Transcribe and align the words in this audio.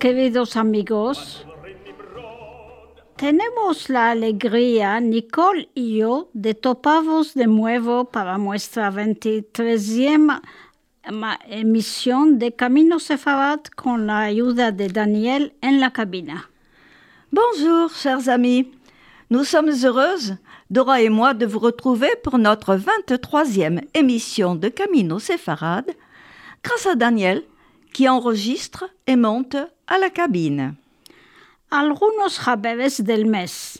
queridos 0.00 0.56
amigos. 0.56 1.46
Tenemos 3.16 3.90
la 3.90 4.12
alegría, 4.12 4.98
Nicole 4.98 5.68
y 5.74 5.98
yo, 5.98 6.30
de 6.32 6.54
toparvos 6.54 7.34
de 7.34 7.46
nuevo 7.46 8.06
para 8.06 8.38
nuestra 8.38 8.90
23e 8.90 10.40
emisión 11.48 12.38
de 12.38 12.52
Camino 12.52 12.98
Sefarad 12.98 13.60
con 13.76 14.06
la 14.06 14.22
ayuda 14.22 14.72
de 14.72 14.88
Daniel 14.88 15.52
en 15.60 15.80
la 15.80 15.92
cabina. 15.92 16.48
Bonjour, 17.30 17.92
chers 17.92 18.26
amis. 18.26 18.72
Nous 19.28 19.44
sommes 19.44 19.84
heureuses, 19.84 20.38
Dora 20.70 21.02
et 21.02 21.10
moi, 21.10 21.34
de 21.34 21.44
vous 21.44 21.58
retrouver 21.58 22.10
pour 22.24 22.38
notre 22.38 22.74
23e 22.74 23.86
émission 23.92 24.54
de 24.54 24.70
Camino 24.70 25.18
Sefarad, 25.18 25.84
grâce 26.62 26.86
à 26.86 26.94
Daniel, 26.94 27.44
qui 27.92 28.08
enregistre 28.08 28.84
et 29.06 29.16
monte 29.16 29.56
à 29.86 29.98
la 29.98 30.10
cabine. 30.10 30.74
Algunos 31.70 32.40
jaberes 32.40 33.00
del 33.00 33.26
mes. 33.26 33.78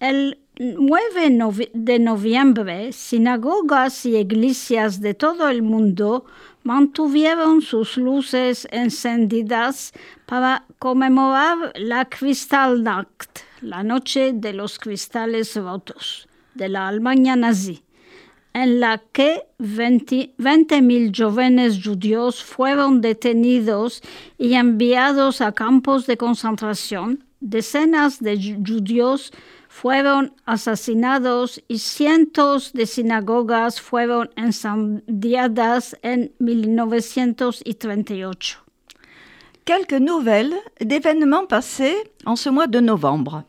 El 0.00 0.38
9 0.60 1.70
de 1.72 1.98
noviembre, 1.98 2.92
sinagogas 2.92 4.04
y 4.06 4.16
iglesias 4.16 5.00
de 5.00 5.14
todo 5.14 5.48
el 5.48 5.62
mundo 5.62 6.24
mantuvieron 6.64 7.62
sus 7.62 7.96
luces 7.96 8.66
encendidas 8.72 9.92
para 10.26 10.64
conmemorar 10.80 11.72
la 11.76 12.04
Kristallnacht, 12.04 13.44
la 13.62 13.82
noche 13.84 14.32
de 14.34 14.52
los 14.52 14.78
cristales 14.78 15.54
rotos, 15.56 16.28
de 16.54 16.68
la 16.68 16.88
Alemania 16.88 17.36
nazi, 17.36 17.82
en 18.54 18.80
la 18.80 18.98
que 19.12 19.44
20.000 19.60 21.16
jóvenes 21.16 21.80
judíos 21.82 22.42
fueron 22.42 23.00
detenidos 23.00 24.02
y 24.38 24.54
enviados 24.54 25.40
a 25.40 25.52
campos 25.52 26.06
de 26.06 26.16
concentración, 26.16 27.24
decenas 27.40 28.20
de 28.20 28.56
judíos 28.66 29.32
fueron 29.68 30.34
asesinados 30.44 31.62
y 31.68 31.78
cientos 31.78 32.72
de 32.72 32.86
sinagogas 32.86 33.80
fueron 33.80 34.28
incendiadas 34.36 35.96
en 36.02 36.32
1938. 36.38 38.58
Quelques 39.64 40.00
nouvelles 40.00 40.54
d'événements 40.80 41.46
passés 41.46 41.96
en 42.24 42.34
ce 42.36 42.48
mois 42.48 42.66
de 42.66 42.80
novembre. 42.80 43.44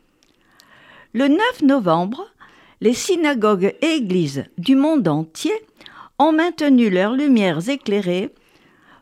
Le 1.14 1.30
9 1.30 1.64
novembre, 1.64 2.28
les 2.82 2.94
synagogues 2.94 3.76
et 3.82 3.96
églises 3.96 4.46
du 4.58 4.76
monde 4.76 5.08
entier 5.08 5.54
ont 6.18 6.32
maintenu 6.32 6.90
leurs 6.90 7.14
lumières 7.14 7.70
éclairées 7.70 8.34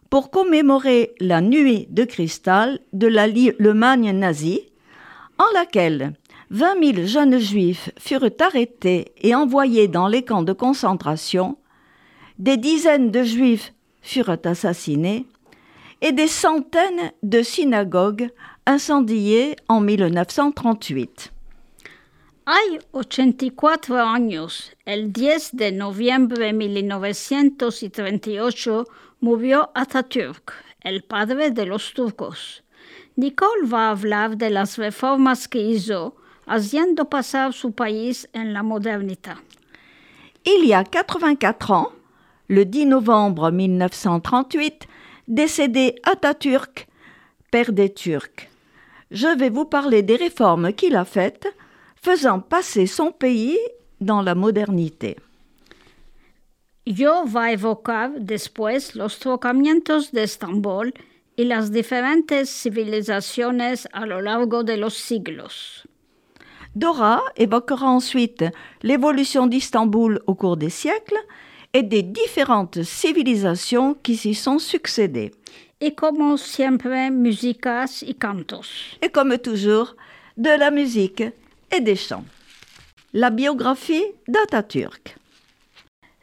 pour 0.09 0.31
commémorer 0.31 1.13
la 1.19 1.41
nuit 1.41 1.87
de 1.89 2.03
cristal 2.03 2.79
de 2.93 3.07
l'Allemagne 3.07 4.11
nazie, 4.11 4.61
en 5.37 5.51
laquelle 5.53 6.13
20 6.49 6.95
000 6.95 7.07
jeunes 7.07 7.39
juifs 7.39 7.89
furent 7.99 8.29
arrêtés 8.39 9.11
et 9.21 9.35
envoyés 9.35 9.87
dans 9.87 10.07
les 10.07 10.23
camps 10.23 10.43
de 10.43 10.53
concentration, 10.53 11.57
des 12.39 12.57
dizaines 12.57 13.11
de 13.11 13.23
juifs 13.23 13.73
furent 14.01 14.37
assassinés 14.45 15.25
et 16.01 16.13
des 16.13 16.27
centaines 16.27 17.11
de 17.23 17.41
synagogues 17.41 18.29
incendiées 18.65 19.55
en 19.67 19.81
1938. 19.81 21.33
Hay 22.49 22.79
84 22.93 23.99
años, 23.99 24.71
el 24.85 25.11
10 25.11 25.57
de 25.57 25.73
noviembre 25.73 26.45
de 26.45 26.53
1938 26.53 28.85
murió 29.19 29.69
Atatürk, 29.75 30.53
el 30.79 31.03
padre 31.03 31.51
de 31.51 31.65
los 31.65 31.93
turcos. 31.93 32.63
Nicole 33.17 33.67
va 33.67 33.89
a 33.89 33.91
hablar 33.91 34.37
de 34.37 34.49
las 34.49 34.77
reformas 34.77 35.49
que 35.49 35.59
hizo, 35.59 36.15
haciendo 36.45 37.09
pasar 37.09 37.51
su 37.51 37.73
país 37.73 38.29
en 38.31 38.53
la 38.53 38.63
modernité. 38.63 39.31
Il 40.45 40.63
y 40.63 40.71
a 40.71 40.85
84 40.85 41.71
ans, 41.71 41.91
le 42.47 42.63
10 42.63 42.85
novembre 42.85 43.51
1938, 43.51 44.87
décédé 45.27 45.95
Atatürk, 46.03 46.87
père 47.51 47.73
des 47.73 47.93
Turcs. 47.93 48.47
Je 49.11 49.27
vais 49.37 49.49
vous 49.49 49.65
parler 49.65 50.01
des 50.01 50.15
réformes 50.15 50.71
qu'il 50.71 50.95
a 50.95 51.03
faites, 51.03 51.53
faisant 52.07 52.39
passer 52.39 52.87
son 52.87 53.11
pays 53.11 53.59
dans 53.99 54.21
la 54.21 54.33
modernité. 54.33 55.17
Yo 56.85 57.25
va 57.25 57.51
evocar 57.51 58.11
después 58.17 58.95
los 58.95 59.19
trocamientos 59.19 60.13
de 60.13 60.23
Estambul 60.23 60.93
y 61.35 61.43
las 61.43 61.69
diferentes 61.69 62.49
civilizaciones 62.49 63.89
a 63.91 64.05
lo 64.05 64.21
largo 64.21 64.63
de 64.63 64.77
los 64.77 64.93
siglos. 64.93 65.85
Dora 66.75 67.21
évoquera 67.35 67.89
ensuite 67.89 68.45
l'évolution 68.83 69.45
d'Istanbul 69.45 70.21
au 70.27 70.35
cours 70.35 70.55
des 70.55 70.69
siècles 70.69 71.19
et 71.73 71.83
des 71.83 72.03
différentes 72.03 72.83
civilisations 72.83 73.95
qui 74.01 74.15
s'y 74.15 74.33
sont 74.33 74.59
succédées. 74.59 75.31
Y 75.81 75.91
como 75.91 76.37
siempre, 76.37 77.11
músicas 77.11 78.01
y 78.01 78.15
cantos. 78.15 78.97
Et 79.01 79.09
comme 79.09 79.37
toujours, 79.39 79.97
de 80.37 80.57
la 80.57 80.71
musique 80.71 81.23
et. 81.71 81.85
La 83.13 83.29
biographie 83.29 84.03
d'Atatürk. 84.27 85.15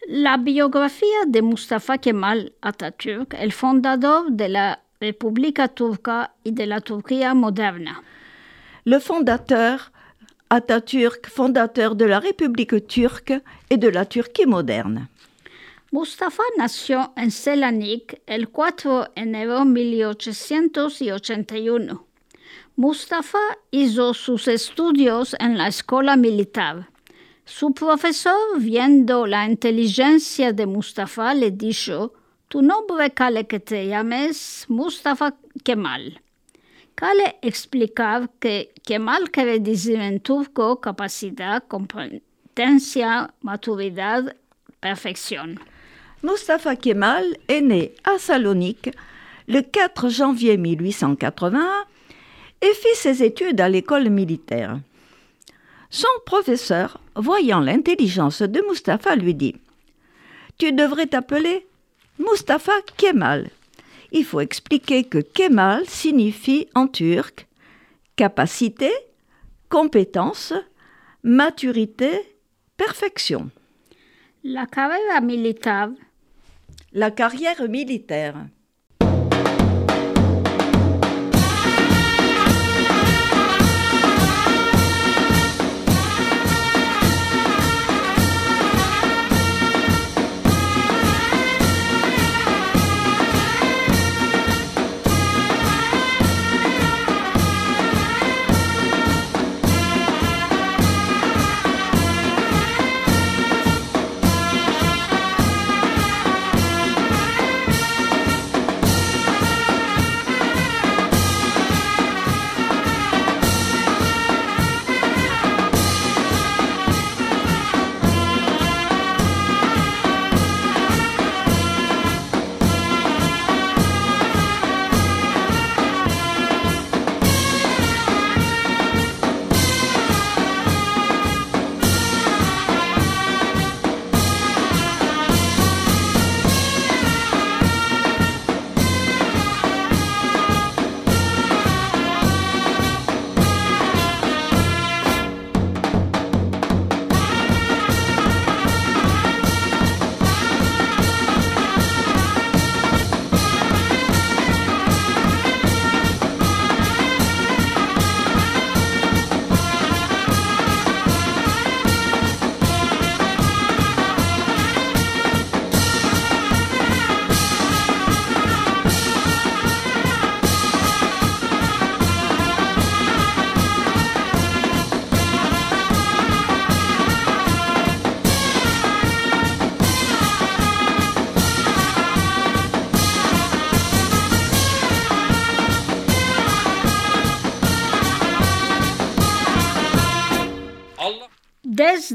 La 0.08 0.36
biografía 0.36 1.24
de 1.26 1.40
Mustafa 1.40 1.98
Kemal 1.98 2.52
Atatürk, 2.62 3.34
el 3.34 3.52
fundador 3.52 4.30
de 4.30 4.48
la 4.48 4.80
República 5.00 5.68
Turca 5.68 6.34
y 6.44 6.52
de 6.52 6.66
la 6.66 6.80
Turquía 6.80 7.34
moderna. 7.34 8.02
Le 8.84 9.00
fondateur 9.00 9.92
Atatürk, 10.50 11.28
fondateur 11.28 11.94
de 11.94 12.04
la 12.04 12.20
République 12.20 12.86
turque 12.86 13.32
et 13.70 13.78
de 13.78 13.88
la 13.88 14.04
Turquie 14.04 14.46
moderne. 14.46 15.08
Mustafa 15.90 16.42
nació 16.58 17.12
en 17.16 17.30
Selanik 17.30 18.20
el 18.26 18.48
4 18.48 19.10
de 19.14 19.22
enero 19.22 19.60
de 19.60 19.66
1881. 19.66 22.04
Mustafa 22.76 23.38
hizo 23.70 24.14
sus 24.14 24.48
estudios 24.48 25.36
en 25.38 25.56
la 25.56 25.68
escuela 25.68 26.16
militar. 26.16 26.88
Su 27.44 27.72
profesor, 27.72 28.58
viendo 28.58 29.28
la 29.28 29.46
inteligencia 29.46 30.52
de 30.52 30.66
Mustafa, 30.66 31.34
le 31.34 31.52
dijo, 31.52 32.14
tu 32.48 32.62
nombre 32.62 33.12
cale 33.12 33.46
que 33.46 33.60
te 33.60 33.86
llames 33.86 34.64
Mustafa 34.66 35.36
Kemal. 35.62 36.20
Cale 36.96 37.36
explicar 37.42 38.28
que 38.40 38.72
Kemal 38.82 39.30
quiere 39.30 39.60
decir 39.60 40.00
en 40.00 40.18
turco 40.18 40.80
capacidad, 40.80 41.62
competencia, 41.68 43.32
maturidad, 43.40 44.34
perfección. 44.80 45.60
Mustafa 46.22 46.74
Kemal 46.74 47.38
est 47.46 47.62
né 47.62 47.92
à 48.02 48.18
Salonique 48.18 48.90
le 49.46 49.62
4 49.62 50.08
janvier 50.10 50.58
1881 50.58 51.93
et 52.64 52.74
fit 52.74 52.96
ses 52.96 53.22
études 53.22 53.60
à 53.60 53.68
l'école 53.68 54.08
militaire. 54.08 54.80
Son 55.90 56.08
professeur, 56.24 56.98
voyant 57.14 57.60
l'intelligence 57.60 58.40
de 58.40 58.62
Mustafa, 58.68 59.16
lui 59.16 59.34
dit 59.34 59.56
Tu 60.56 60.72
devrais 60.72 61.06
t'appeler 61.06 61.66
Mustafa 62.18 62.72
Kemal. 62.96 63.50
Il 64.12 64.24
faut 64.24 64.40
expliquer 64.40 65.04
que 65.04 65.18
Kemal 65.18 65.86
signifie 65.86 66.68
en 66.74 66.86
turc 66.86 67.46
capacité, 68.16 68.90
compétence, 69.68 70.54
maturité, 71.22 72.12
perfection. 72.76 73.50
La 74.42 74.66
carrera 74.66 75.20
militar 75.20 75.90
La 76.92 77.10
carrière 77.10 77.68
militaire. 77.68 78.36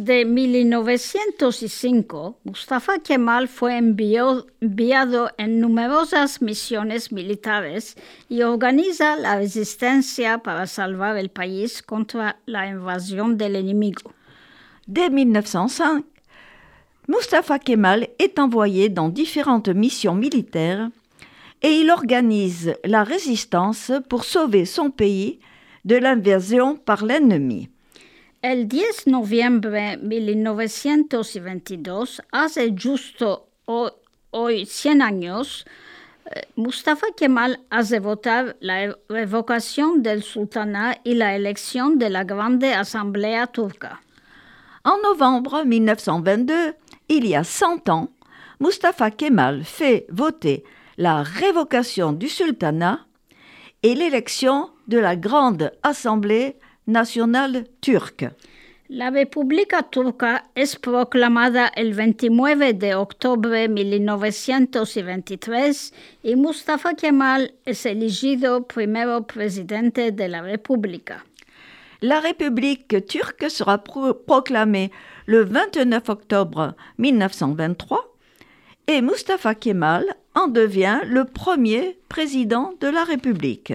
Desde 0.10 0.26
1905, 0.26 2.40
Mustafa 2.44 2.98
Kemal 2.98 3.48
fue 3.48 3.78
enviado 3.78 5.30
en 5.38 5.60
numerosas 5.60 6.42
misiones 6.42 7.12
militares 7.12 7.96
y 8.28 8.42
organiza 8.42 9.16
la 9.18 9.36
resistencia 9.36 10.40
para 10.40 10.66
salvar 10.66 11.16
el 11.18 11.30
país 11.30 11.84
contra 11.84 12.40
la 12.48 12.68
invasión 12.68 13.38
del 13.38 13.56
enemigo. 13.56 14.12
Dès 14.88 15.12
1905, 15.12 16.08
Mustafa 17.08 17.60
Kemal 17.60 18.10
est 18.18 18.40
envoyé 18.40 18.90
dans 18.90 19.10
différentes 19.10 19.70
missions 19.70 20.16
militaires 20.16 20.90
et 21.62 21.82
il 21.82 21.92
organise 21.92 22.74
la 22.84 23.04
résistance 23.04 23.92
pour 24.10 24.26
sauver 24.26 24.66
son 24.66 24.90
pays 24.90 25.40
de 25.86 25.98
l'invasion 25.98 26.78
par 26.78 27.06
l'ennemi. 27.06 27.70
El 28.42 28.70
10 28.70 29.04
de 29.04 29.12
noviembre 29.12 29.98
de 29.98 29.98
1922, 29.98 32.22
hace 32.32 32.74
justo 32.74 33.50
hoy 34.32 34.66
100 34.66 35.02
años, 35.02 35.66
eh, 36.26 36.44
Mustafa 36.56 37.08
Kemal 37.18 37.60
hace 37.70 38.00
votar 38.00 38.56
la 38.62 38.96
revocación 39.10 40.04
del 40.04 40.24
sultanat 40.24 41.02
y 41.04 41.16
la 41.16 41.36
elección 41.36 42.00
de 42.00 42.10
la 42.10 42.24
Grande 42.24 42.74
Asamblea 42.74 43.48
turca. 43.48 44.02
En 44.86 45.02
novembre 45.02 45.66
1922, 45.66 46.76
il 47.10 47.26
y 47.26 47.36
a 47.36 47.44
100 47.44 47.90
ans, 47.90 48.10
Mustafa 48.60 49.12
Kemal 49.12 49.66
fait 49.66 50.06
voter 50.08 50.64
la 50.96 51.24
révocation 51.24 52.14
du 52.14 52.30
sultanat 52.30 53.06
et 53.84 53.96
l'élection 53.96 54.70
de 54.88 54.98
la 54.98 55.18
Grande 55.18 55.74
Assemblée 55.84 56.56
La 58.88 59.12
República 59.12 59.84
Turca 59.84 60.50
es 60.56 60.76
proclamada 60.76 61.68
el 61.68 61.94
29 61.94 62.74
de 62.74 62.96
octubre 62.96 63.60
de 63.60 63.70
1923 63.70 65.94
y 66.24 66.36
Mustafa 66.36 66.96
Kemal 66.96 67.54
es 67.66 67.86
elegido 67.86 68.66
primero 68.66 69.28
presidente 69.28 70.12
de 70.12 70.30
la 70.30 70.42
República. 70.42 71.28
La 72.00 72.22
République 72.22 73.06
turque 73.06 73.52
sera 73.52 73.84
proclamée 73.84 74.92
le 75.28 75.44
29 75.44 76.10
octobre 76.10 76.76
1923 76.98 78.16
et 78.88 79.04
Mustafa 79.04 79.54
Kemal 79.54 80.18
en 80.34 80.48
devient 80.48 81.02
le 81.06 81.26
premier 81.26 82.00
président 82.08 82.74
de 82.80 82.88
la 82.88 83.04
République. 83.04 83.74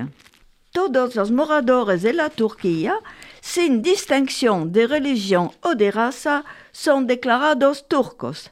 Todos 0.74 1.14
los 1.14 1.30
moradores 1.30 2.02
de 2.02 2.12
la 2.12 2.28
Turquía, 2.28 2.98
sin 3.40 3.80
distinction 3.80 4.66
de 4.66 4.86
religion 4.86 5.52
ou 5.62 5.74
de 5.74 5.88
raza, 5.88 6.42
sont 6.72 7.02
declarados 7.02 7.86
turcos. 7.88 8.50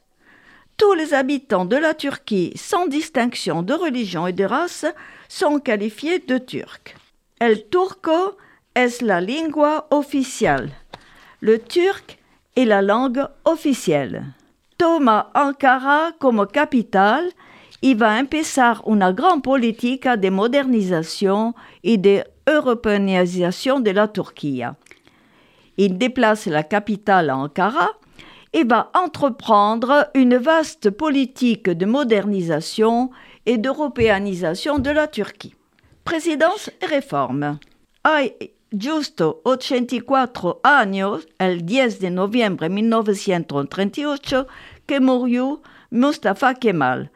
Tous 0.77 0.95
les 0.95 1.13
habitants 1.15 1.67
de 1.67 1.77
la 1.77 1.95
Turquie, 1.95 2.53
sans 2.57 2.87
distinction 2.87 3.63
de 3.63 3.75
religion 3.75 4.27
et 4.29 4.33
de 4.33 4.45
race, 4.45 4.87
sont 5.29 5.59
qualifiés 5.59 6.21
de 6.21 6.39
turcs. 6.39 6.95
El 7.41 7.65
turco 7.69 8.37
es 8.75 9.03
la 9.03 9.21
lingua 9.21 9.89
oficial. 9.91 10.71
Le 11.41 11.59
turc 11.59 12.19
est 12.57 12.65
la 12.65 12.83
langue 12.83 13.27
officielle. 13.45 14.25
Toma 14.79 15.31
Ankara 15.35 16.13
como 16.21 16.47
capital 16.47 17.33
y 17.83 17.95
va 17.95 18.19
empezar 18.19 18.81
una 18.85 19.13
gran 19.13 19.43
política 19.43 20.17
de 20.17 20.31
modernización 20.31 21.55
y 21.83 21.99
de 21.99 22.25
européanisation 22.47 23.83
de 23.83 23.93
la 23.93 24.09
Turquie. 24.09 24.65
Il 25.77 25.99
déplace 25.99 26.47
la 26.47 26.63
capitale 26.63 27.31
à 27.31 27.37
Ankara 27.37 27.91
et 28.53 28.65
va 28.65 28.91
entreprendre 28.95 30.09
une 30.15 30.37
vaste 30.37 30.91
politique 30.91 31.69
de 31.69 31.87
modernisation 31.87 33.11
et 33.47 33.59
d'européanisation 33.59 34.79
de 34.79 34.91
la 34.91 35.09
Turquie. 35.09 35.55
Présidence 36.05 36.71
et 36.81 36.87
réforme. 36.87 37.59
Hay 38.05 38.35
justo 38.71 39.41
84 39.45 40.61
años, 40.63 41.27
el 41.39 41.65
10 41.65 41.99
de 41.99 42.11
noviembre 42.11 42.69
de 42.69 42.75
1938, 42.75 44.47
que 44.87 45.01
murió 45.01 45.63
Mustafa 45.91 46.55
Kemal, 46.55 47.11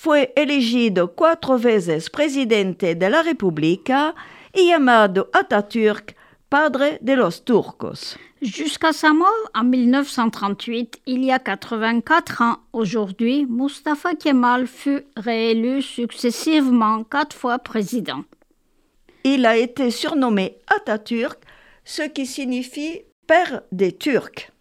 fue 0.00 0.32
elegido 0.36 1.12
cuatro 1.16 1.58
veces 1.58 2.08
presidente 2.08 2.94
de 2.94 3.10
la 3.10 3.20
República 3.20 4.14
y 4.54 4.68
llamado 4.68 5.28
Atatürk 5.32 6.14
padre 6.48 6.98
de 7.00 7.16
los 7.16 7.44
turcos. 7.44 8.16
Jusqu'à 8.40 8.92
sa 8.92 9.12
mort 9.12 9.50
en 9.56 9.64
1938, 9.64 11.00
il 11.06 11.24
y 11.24 11.32
a 11.32 11.40
84 11.40 12.42
ans 12.42 12.58
aujourd'hui, 12.72 13.44
Mustafa 13.50 14.14
Kemal 14.14 14.68
fut 14.68 15.04
réélu 15.16 15.82
successivement 15.82 17.02
quatre 17.02 17.34
fois 17.34 17.58
président. 17.58 18.22
Il 19.24 19.46
a 19.46 19.56
été 19.56 19.90
surnommé 19.90 20.58
Atatürk, 20.68 21.40
ce 21.84 22.02
qui 22.02 22.24
signifie 22.24 23.00
père 23.26 23.62
des 23.72 23.90
Turcs. 23.90 24.52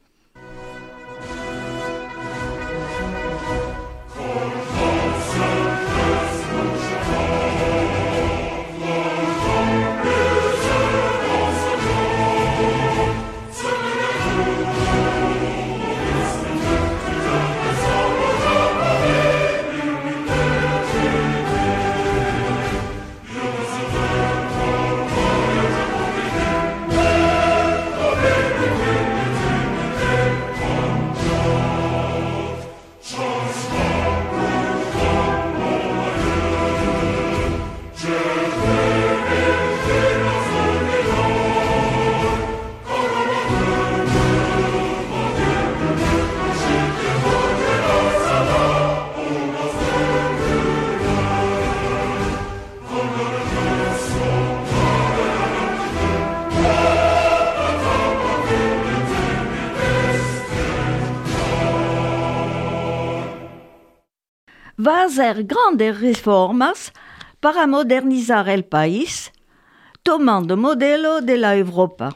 Grandes 65.17 65.99
reformas 65.99 66.93
para 67.39 67.67
modernizar 67.67 68.49
el 68.49 68.63
país, 68.63 69.31
tomando 70.03 70.57
modelo 70.57 71.21
de 71.21 71.37
la 71.37 71.55
Europa. 71.57 72.15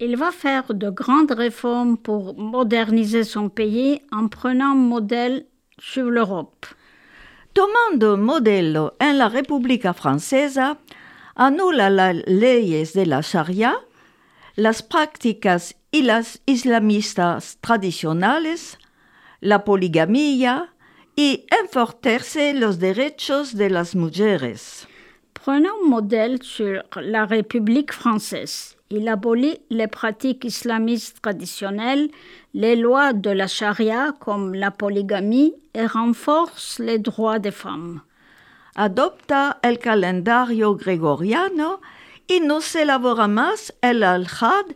Il 0.00 0.16
va 0.16 0.30
faire 0.30 0.72
de 0.74 0.90
grandes 0.90 1.32
réformes 1.32 1.96
pour 1.96 2.38
moderniser 2.38 3.24
son 3.24 3.48
pays 3.48 4.00
en 4.12 4.28
prenant 4.28 4.76
modèle 4.76 5.46
sur 5.78 6.10
l'Europe. 6.10 6.66
Tomando 7.52 8.16
modelo 8.16 8.94
en 9.00 9.18
la 9.18 9.28
República 9.28 9.92
Francesa, 9.92 10.78
anula 11.34 11.90
las 11.90 12.14
leyes 12.26 12.92
de 12.92 13.06
la 13.06 13.22
Sharia, 13.22 13.74
las 14.54 14.82
prácticas 14.82 15.74
y 15.90 16.02
las 16.02 16.40
islamistas 16.46 17.58
tradicionales, 17.60 18.78
la 19.40 19.64
poligamia, 19.64 20.72
y 21.18 21.44
enforcerse 21.60 22.54
los 22.54 22.78
derechos 22.78 23.56
de 23.56 23.68
las 23.68 23.96
mujeres. 23.96 24.86
Prenons 25.34 25.82
modèle 25.84 26.40
sur 26.44 26.84
la 26.94 27.26
République 27.26 27.92
française. 27.92 28.76
Il 28.90 29.08
abolit 29.08 29.58
les 29.68 29.88
pratiques 29.88 30.44
islamistes 30.44 31.20
traditionnelles, 31.20 32.08
les 32.54 32.76
lois 32.76 33.12
de 33.12 33.30
la 33.30 33.48
charia 33.48 34.14
comme 34.20 34.54
la 34.54 34.70
polygamie 34.70 35.54
et 35.74 35.86
renforce 35.86 36.78
les 36.78 37.00
droits 37.00 37.40
des 37.40 37.50
femmes. 37.50 38.00
Adopta 38.76 39.58
el 39.64 39.80
calendario 39.80 40.76
gregoriano 40.76 41.80
y 42.28 42.38
no 42.38 42.60
se 42.60 42.82
elabora 42.82 43.26
más 43.26 43.74
el 43.82 44.04
al-had 44.04 44.66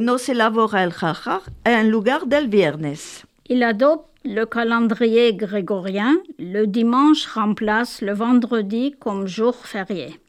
no 0.00 0.18
se 0.18 0.32
elabora 0.32 0.82
el 0.82 0.92
en 1.64 1.90
lugar 1.90 2.26
del 2.26 2.48
viernes. 2.48 3.24
Il 3.48 3.62
adopte 3.62 4.09
le 4.24 4.44
calendrier 4.44 5.34
grégorien, 5.34 6.18
le 6.38 6.66
dimanche 6.66 7.26
remplace 7.26 8.02
le 8.02 8.12
vendredi 8.12 8.94
comme 8.98 9.26
jour 9.26 9.54
férié. 9.54 10.20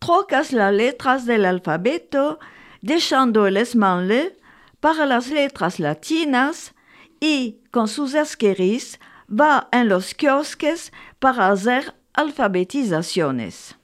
Trocas 0.00 0.52
las 0.52 0.72
letras 0.72 1.26
del 1.26 1.44
alfabeto, 1.44 2.38
dejando 2.82 3.46
el 3.46 3.56
esmalte 3.56 4.36
para 4.80 5.06
las 5.06 5.30
letras 5.30 5.78
latinas 5.78 6.74
y 7.20 7.58
con 7.70 7.86
sus 7.86 8.14
asqueris 8.14 8.98
va 9.28 9.68
en 9.72 9.88
los 9.88 10.14
kiosques 10.14 10.90
para 11.20 11.50
hacer 11.50 11.94
alfabetizaciones. 12.14 13.76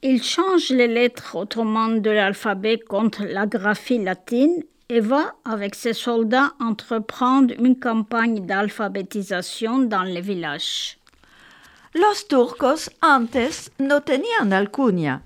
Il 0.00 0.22
change 0.22 0.70
les 0.70 0.86
lettres 0.86 1.34
autrement 1.34 1.88
de 1.88 2.10
l'alphabet 2.10 2.78
contre 2.78 3.24
la 3.24 3.46
graphie 3.46 3.98
latine 3.98 4.62
et 4.88 5.00
va, 5.00 5.34
avec 5.44 5.74
ses 5.74 5.92
soldats, 5.92 6.52
entreprendre 6.60 7.54
une 7.58 7.78
campagne 7.78 8.46
d'alphabétisation 8.46 9.78
dans 9.78 10.02
les 10.02 10.20
villages. 10.20 10.98
Los 11.94 12.28
turcos 12.28 12.90
antes 13.00 13.70
no 13.78 14.00
tenían 14.00 14.52
alcunia. 14.52 15.22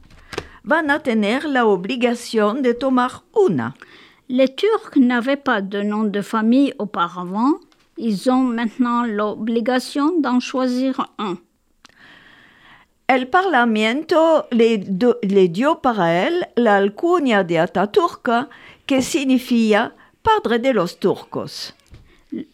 Van 0.65 0.91
a 0.91 1.01
tener 1.01 1.45
la 1.45 1.67
obligación 1.67 2.63
de 2.63 2.73
tomar 2.73 3.23
una. 3.35 3.75
Les 4.29 4.55
Turcs 4.55 4.97
n'avaient 4.97 5.37
pas 5.37 5.61
de 5.61 5.83
nom 5.83 6.05
de 6.05 6.23
famille 6.23 6.73
auparavant, 6.79 7.59
ils 7.99 8.31
ont 8.31 8.45
maintenant 8.45 9.05
l'obligation 9.05 10.19
d'en 10.21 10.41
choisir 10.41 11.09
un. 11.19 11.37
El 13.09 13.29
Parlamento 13.29 14.47
le, 14.53 15.47
dio 15.49 15.83
para 15.83 16.27
él 16.27 16.49
la 16.57 16.77
alcunia 16.77 17.45
de 17.45 17.59
Ataturk, 17.59 18.31
que 18.87 19.03
significa 19.03 19.93
padre 20.23 20.59
de 20.59 20.73
los 20.73 20.99
turcos. 20.99 21.75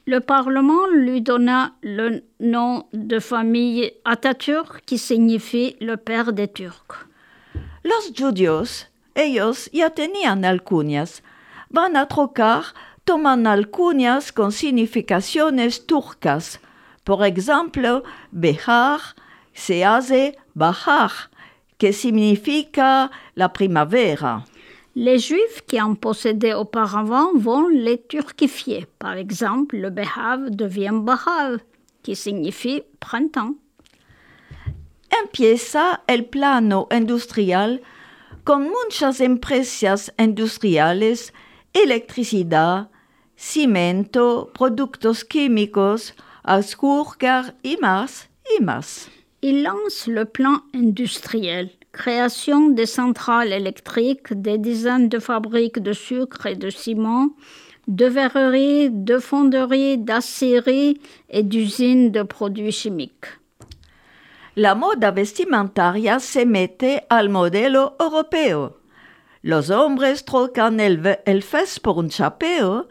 Le 0.07 0.21
Parlement 0.21 0.87
lui 0.91 1.21
donna 1.21 1.75
le 1.83 2.25
nom 2.41 2.85
de 2.93 3.21
famille 3.21 3.93
Atatürk 4.05 4.83
qui 4.85 4.99
signifie 4.99 5.77
le 5.81 5.97
père 5.97 6.33
des 6.33 6.49
Turcs. 6.49 7.07
Los 7.85 8.11
judíos, 8.13 8.89
ellos 9.15 9.71
ya 9.73 9.91
tenían 9.91 10.45
alcunias, 10.45 11.23
van 11.71 11.97
a 11.97 12.07
trocar, 12.07 12.75
toman 13.05 13.47
alcunias 13.47 14.33
con 14.33 14.51
significaciones 14.51 15.87
turcas. 15.87 16.59
Por 17.05 17.25
ejemplo, 17.25 18.03
Behar 18.33 19.01
se 19.55 19.85
hace 19.85 20.37
Bahar, 20.55 21.13
que 21.79 21.93
significa 21.93 23.13
la 23.35 23.53
primavera. 23.53 24.45
Les 25.01 25.21
Juifs 25.21 25.65
qui 25.69 25.81
en 25.81 25.95
possédaient 25.95 26.55
auparavant 26.55 27.31
vont 27.33 27.69
les 27.69 28.03
turquifier. 28.03 28.89
Par 28.99 29.13
exemple, 29.13 29.77
le 29.77 29.91
Behav 29.91 30.51
devient 30.51 30.91
Bahav, 30.93 31.61
qui 32.03 32.17
signifie 32.17 32.83
printemps. 32.99 33.55
Empieza 35.23 36.01
el 36.09 36.25
plano 36.25 36.89
industrial 36.91 37.81
con 38.43 38.65
muchas 38.65 39.21
empresas 39.21 40.13
industriales, 40.19 41.33
electricidad, 41.75 42.91
cimento, 43.37 44.51
productos 44.53 45.25
químicos, 45.25 46.17
azúcar 46.43 47.55
y 47.63 47.77
más 47.77 48.29
y 48.59 48.65
más. 48.65 49.09
Il 49.43 49.63
lance 49.63 50.09
le 50.09 50.25
plan 50.25 50.65
industriel, 50.75 51.78
création 51.99 52.71
des 52.71 52.87
centrales 52.87 53.53
électriques, 53.53 54.33
des 54.33 54.57
dizaines 54.57 55.09
de 55.09 55.19
fabriques 55.19 55.81
de 55.81 55.93
sucre 55.93 56.47
et 56.47 56.55
de 56.55 56.71
ciment, 56.71 57.31
de 57.89 58.07
verreries, 58.07 58.91
de 58.91 59.19
fonderies, 59.19 59.99
d'aciéries 59.99 61.01
et 61.29 61.43
d'usines 61.43 62.13
de 62.13 62.23
produits 62.23 62.73
chimiques. 62.73 63.27
La 64.55 64.75
moda 64.75 65.11
vestimentaria 65.11 66.19
se 66.21 66.45
mete 66.45 67.05
al 67.11 67.29
modelo 67.29 67.97
europeo. 67.99 68.77
Los 69.43 69.71
hombres 69.71 70.25
trocan 70.25 70.81
el, 70.81 71.01
el 71.27 71.43
fez 71.43 71.79
por 71.81 71.99
un 71.99 72.11
chapeo, 72.11 72.89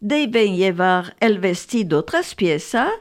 deben 0.00 0.56
llevar 0.56 1.14
el 1.20 1.38
vestido 1.38 2.04
tres 2.04 2.34
piezas, 2.34 2.92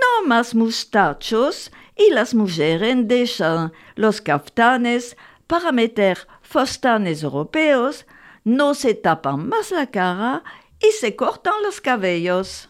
no 0.00 0.26
más 0.26 0.54
mustachos, 0.54 1.70
y 1.96 2.10
las 2.10 2.34
mujeres 2.34 2.96
dejan 3.08 3.72
los 3.96 4.20
caftanes 4.20 5.16
para 5.46 5.72
meter 5.72 6.18
fostanes 6.42 7.22
europeos, 7.22 8.06
no 8.44 8.74
se 8.74 8.94
tapan 8.94 9.48
más 9.48 9.70
la 9.70 9.86
cara 9.86 10.44
y 10.80 10.92
se 10.92 11.16
cortan 11.16 11.54
los 11.62 11.80
cabellos. 11.80 12.68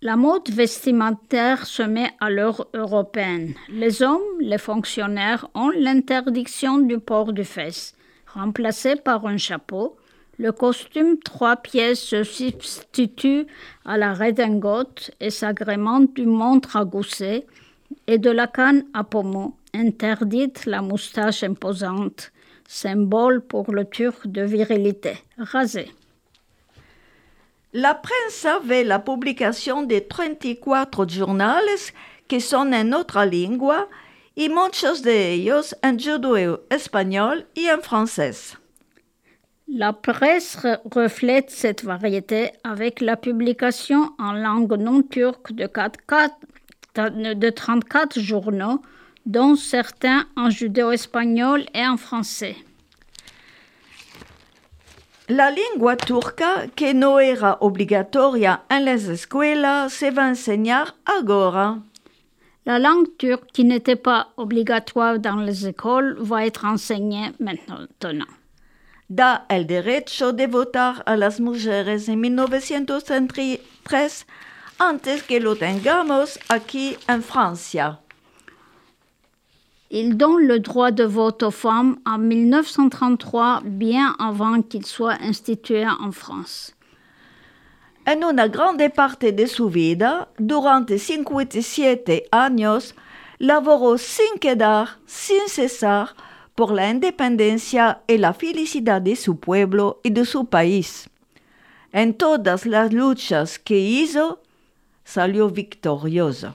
La 0.00 0.16
mode 0.16 0.50
vestimentaire 0.50 1.64
se 1.64 1.82
met 1.82 2.10
à 2.20 2.28
l'heure 2.28 2.66
européenne. 2.74 3.54
Les 3.70 4.02
hommes, 4.02 4.38
les 4.38 4.58
fonctionnaires, 4.58 5.48
ont 5.54 5.70
l'interdiction 5.70 6.76
du 6.76 6.98
port 6.98 7.32
du 7.32 7.42
fez, 7.42 7.94
remplacé 8.26 8.96
par 8.96 9.24
un 9.24 9.38
chapeau. 9.38 9.96
Le 10.38 10.50
costume 10.50 11.18
trois 11.18 11.56
pièces 11.56 12.02
se 12.02 12.24
substitue 12.24 13.46
à 13.84 13.96
la 13.96 14.14
redingote 14.14 15.12
et 15.20 15.30
s'agrémente 15.30 16.14
d'une 16.14 16.30
montre 16.30 16.76
à 16.76 16.84
gousset 16.84 17.46
et 18.06 18.18
de 18.18 18.30
la 18.30 18.48
canne 18.48 18.84
à 18.94 19.04
pommeau, 19.04 19.54
interdite 19.72 20.66
la 20.66 20.82
moustache 20.82 21.44
imposante, 21.44 22.32
symbole 22.66 23.42
pour 23.42 23.70
le 23.72 23.84
turc 23.84 24.26
de 24.26 24.42
virilité, 24.42 25.18
rasé. 25.38 25.90
La 27.72 27.94
prensa 27.94 28.60
ve 28.60 28.84
la 28.84 29.00
publicación 29.00 29.88
de 29.88 29.98
34 29.98 31.08
journales 31.08 31.92
que 32.28 32.38
son 32.38 32.72
en 32.72 32.92
otra 32.92 33.26
lengua 33.26 33.88
y 34.36 34.48
muchos 34.48 35.02
de 35.02 35.32
ellos 35.32 35.74
en 35.82 35.98
judeo 35.98 36.60
español 36.70 37.46
y 37.56 37.68
en 37.68 37.80
francés. 37.82 38.56
La 39.68 39.92
presse 39.92 40.56
re- 40.58 40.80
reflète 40.94 41.50
cette 41.50 41.84
variété 41.84 42.50
avec 42.64 43.00
la 43.00 43.16
publication 43.16 44.12
en 44.18 44.32
langue 44.32 44.74
non 44.78 45.02
turque 45.02 45.52
de, 45.52 45.66
4 45.66 45.98
quatre- 46.06 47.34
de 47.34 47.50
34 47.50 48.20
journaux, 48.20 48.82
dont 49.26 49.56
certains 49.56 50.26
en 50.36 50.50
judéo-espagnol 50.50 51.64
et 51.74 51.86
en 51.86 51.96
français. 51.96 52.56
La 55.30 55.50
lengua 55.50 55.96
turca, 55.96 56.66
que 56.76 56.92
no 56.92 57.18
era 57.18 57.56
obligatoria 57.62 58.62
en 58.70 58.84
las 58.84 59.08
escuelas, 59.08 59.88
se 59.88 60.10
va 60.10 60.28
enseñar 60.28 60.94
ahora. 61.06 61.78
La 62.66 62.78
langue 62.78 63.08
turque, 63.16 63.50
qui 63.52 63.64
n'était 63.64 63.96
pas 63.96 64.28
obligatoire 64.36 65.18
dans 65.18 65.36
les 65.36 65.66
écoles, 65.66 66.16
va 66.20 66.44
être 66.44 66.66
enseignée 66.66 67.32
maintenant. 67.40 68.26
Da 69.08 69.44
el 69.48 69.66
derecho 69.66 70.32
de 70.32 70.46
votar 70.46 71.02
a 71.06 71.16
las 71.16 71.38
mujeres 71.38 72.08
en 72.08 72.20
1933 72.20 74.26
antes 74.78 75.22
que 75.22 75.40
lo 75.40 75.56
tengamos 75.56 76.38
aquí 76.48 76.96
en 77.06 77.22
Francia. 77.22 78.00
Il 79.90 80.16
donne 80.16 80.46
le 80.46 80.58
droit 80.58 80.90
de 80.90 81.04
vote 81.04 81.44
aux 81.44 81.52
femmes 81.52 81.98
en 82.04 82.18
1933, 82.18 83.60
bien 83.64 84.16
avant 84.18 84.60
qu'il 84.62 84.86
soit 84.86 85.20
institué 85.20 85.86
en 85.86 86.10
France. 86.10 86.74
En 88.06 88.24
una 88.24 88.48
grande 88.48 88.88
parte 88.88 89.32
de 89.32 89.46
su 89.46 89.68
vida, 89.68 90.28
durante 90.38 90.98
57 90.98 92.26
años, 92.32 92.94
laboró 93.38 93.96
sin 93.96 94.38
quedar, 94.40 94.98
sin 95.06 95.46
cesar, 95.46 96.14
por 96.54 96.72
la 96.72 96.90
independencia 96.90 98.02
y 98.06 98.18
la 98.18 98.32
felicidad 98.32 99.02
de 99.02 99.16
su 99.16 99.38
pueblo 99.38 100.00
y 100.02 100.10
de 100.10 100.24
su 100.24 100.46
país. 100.46 101.08
En 101.92 102.14
todas 102.14 102.66
las 102.66 102.92
luchas 102.92 103.58
que 103.58 103.78
hizo, 103.78 104.40
salió 105.04 105.48
victorioso. 105.48 106.54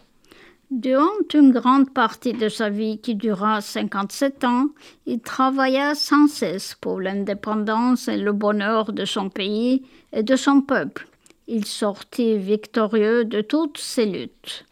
Durant 0.71 1.33
une 1.33 1.51
grande 1.51 1.89
partie 1.91 2.33
de 2.33 2.47
sa 2.47 2.69
vie 2.69 2.99
qui 2.99 3.15
dura 3.15 3.59
57 3.59 4.43
ans, 4.43 4.67
il 5.07 5.19
travailla 5.19 5.95
sans 5.95 6.27
cesse 6.27 6.75
pour 6.75 7.01
l'indépendance 7.01 8.07
et 8.07 8.17
le 8.17 8.33
bonheur 8.33 8.93
de 8.93 9.03
son 9.03 9.29
pays 9.29 9.83
et 10.13 10.21
de 10.21 10.35
son 10.35 10.61
peuple. 10.61 11.07
Il 11.47 11.65
sortit 11.65 12.37
victorieux 12.37 13.25
de 13.25 13.41
toutes 13.41 13.79
ses 13.79 14.05
luttes. 14.05 14.65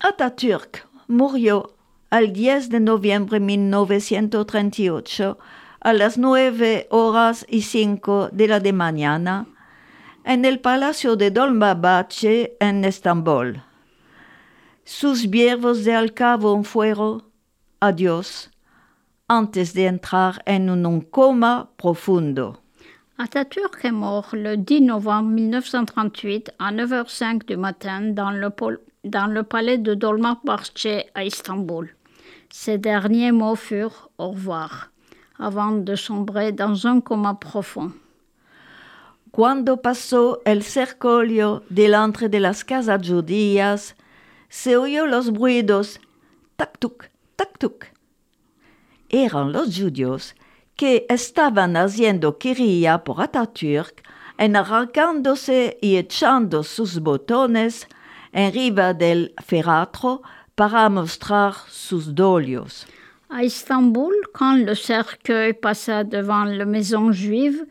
Atatürk 0.00 0.84
murió 1.08 1.66
el 2.10 2.32
10 2.32 2.70
de 2.70 2.80
noviembre 2.80 3.38
de 3.38 3.46
1938 3.46 5.38
a 5.80 5.92
las 5.92 6.18
9 6.18 6.88
horas 6.90 7.46
y 7.48 7.62
5 7.62 8.30
de 8.32 8.48
la 8.48 8.60
de 8.60 8.72
mañana 8.72 9.46
en 10.24 10.44
el 10.44 10.60
Palacio 10.60 11.16
de 11.16 11.30
Dolmabahce 11.30 12.56
en 12.60 12.84
Estambul. 12.84 13.62
Sus 14.84 15.30
viervos 15.30 15.84
de 15.84 15.94
alcabo 15.94 16.62
fueron 16.64 17.22
adiós 17.80 18.50
antes 19.28 19.72
de 19.72 19.86
entrar 19.86 20.42
en 20.44 20.68
un 20.68 21.00
coma 21.00 21.70
profundo. 21.76 22.58
Atatürk 23.16 23.84
est 23.84 23.92
mort 23.92 24.30
le 24.32 24.56
10 24.56 24.80
novembre 24.80 25.30
1938 25.30 26.52
à 26.58 26.72
9h05 26.72 27.46
du 27.46 27.56
matin 27.56 28.00
dans 28.00 28.30
le, 28.30 28.50
dans 29.04 29.26
le 29.26 29.42
palais 29.42 29.78
de 29.78 29.94
Dolmabahce 29.94 31.06
à 31.14 31.24
Istanbul. 31.24 31.94
Ses 32.52 32.78
derniers 32.78 33.30
mots 33.30 33.54
furent 33.54 34.10
au 34.18 34.30
revoir, 34.30 34.90
avant 35.38 35.70
de 35.70 35.94
sombrer 35.94 36.50
dans 36.50 36.84
un 36.86 37.00
coma 37.00 37.34
profond. 37.34 37.92
Cuando 39.30 39.76
pasó 39.76 40.40
el 40.44 40.64
cercolio 40.64 41.62
delante 41.70 42.28
de 42.28 42.40
las 42.40 42.64
casas 42.64 43.06
judías, 43.06 43.94
se 44.48 44.76
oyó 44.76 45.06
los 45.06 45.28
ruidos 45.28 46.00
tac-tuc, 46.56 47.08
tac-tuc. 47.36 47.92
Eran 49.08 49.52
los 49.52 49.78
judíos 49.78 50.34
que 50.74 51.06
estaban 51.08 51.76
haciendo 51.76 52.36
querella 52.36 53.04
por 53.04 53.20
Atatürk 53.22 54.02
en 54.38 54.56
arrancándose 54.56 55.78
y 55.80 55.96
echando 55.96 56.64
sus 56.64 56.98
botones 56.98 57.86
arriba 58.32 58.92
del 58.92 59.34
feratro 59.46 60.22
para 60.60 60.90
mostrar 60.90 61.54
sus 61.70 62.14
dolios. 62.14 62.86
À 63.30 63.44
Istanbul, 63.44 64.12
quand 64.34 64.56
le 64.56 64.74
cercueil 64.74 65.54
passa 65.54 66.04
devant 66.04 66.44
la 66.44 66.66
maison 66.66 67.12
juive, 67.12 67.64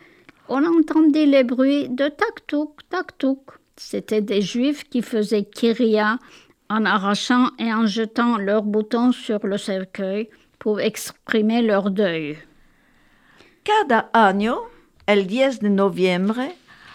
on 0.48 0.66
entendit 0.66 1.28
les 1.28 1.44
bruits 1.44 1.88
de 1.88 2.08
tac-touc, 2.08 2.72
tac-touc. 2.90 3.42
C'étaient 3.76 4.24
des 4.24 4.42
juifs 4.42 4.86
qui 4.90 5.04
faisaient 5.04 5.44
kiria 5.44 6.18
en 6.68 6.84
arrachant 6.86 7.52
et 7.60 7.72
en 7.72 7.86
jetant 7.86 8.40
leurs 8.40 8.64
boutons 8.64 9.12
sur 9.12 9.46
le 9.46 9.60
cercueil 9.60 10.28
pour 10.58 10.82
exprimer 10.82 11.62
leur 11.62 11.92
deuil. 11.92 12.40
Cada 13.64 14.10
año, 14.14 14.64
el 15.06 15.28
10 15.28 15.60
de 15.60 15.70
noviembre, 15.70 16.42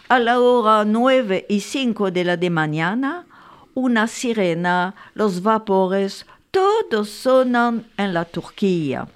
a 0.08 0.18
la 0.18 0.40
hora 0.40 0.84
nueve 0.84 1.46
y 1.48 1.60
cinco 1.60 2.10
de 2.10 2.24
la 2.24 2.36
de 2.36 2.50
mañana, 2.50 3.26
una 3.74 4.06
sirena, 4.06 4.94
los 5.14 5.42
vapores, 5.42 6.26
todos 6.50 7.10
sonan 7.10 7.86
en 7.96 8.14
la 8.14 8.24
Turquía. 8.24 9.08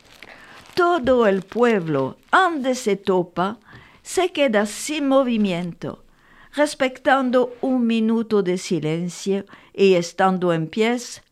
Todo 0.75 1.27
el 1.27 1.43
pueblo, 1.43 2.19
ande 2.31 2.75
se 2.75 2.97
topa, 2.97 3.59
se 4.03 4.33
queda 4.33 4.67
sin 4.67 5.09
movimiento, 5.09 6.05
respetando 6.55 7.55
un 7.61 7.87
minuto 7.87 8.43
de 8.43 8.59
silencio 8.59 9.45
y 9.75 9.95
estando 9.95 10.53
en 10.53 10.67
pies 10.67 11.23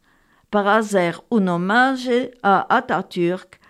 para 0.50 0.76
hacer 0.76 1.20
un 1.28 1.48
homenaje 1.48 2.32
a 2.42 2.66
Atatürk. 2.68 3.60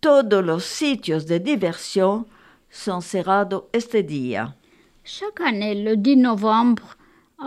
Todos 0.00 0.44
los 0.44 0.64
sitios 0.64 1.26
de 1.26 1.40
diversión 1.40 2.26
son 2.70 3.02
cerrados 3.02 3.64
este 3.72 4.02
día. 4.02 4.56
Chaque 5.04 5.44
année, 5.44 5.74
le 5.74 5.96
10 5.96 6.18
novembre, 6.18 6.84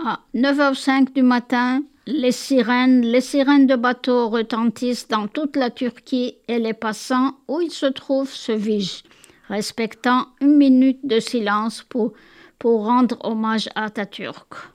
à 0.04 0.20
9h05 0.36 1.14
du 1.14 1.22
matin, 1.22 1.82
les 2.06 2.32
sirènes, 2.32 3.02
les 3.02 3.22
sirènes 3.22 3.68
de 3.68 3.76
bateaux 3.76 4.30
retentissent 4.30 5.08
dans 5.08 5.28
toute 5.28 5.56
la 5.56 5.70
Turquie 5.70 6.36
et 6.48 6.60
les 6.60 6.74
passants 6.74 7.36
où 7.48 7.62
ils 7.62 7.72
se 7.72 7.86
trouvent 7.86 8.34
se 8.34 8.52
vigent, 8.52 9.04
respectant 9.48 10.28
une 10.42 10.58
minute 10.58 11.06
de 11.06 11.20
silence 11.20 11.84
pour, 11.84 12.14
rendre 12.64 13.18
hommage 13.24 13.70
à 13.76 13.86
Atatürk. 13.86 14.75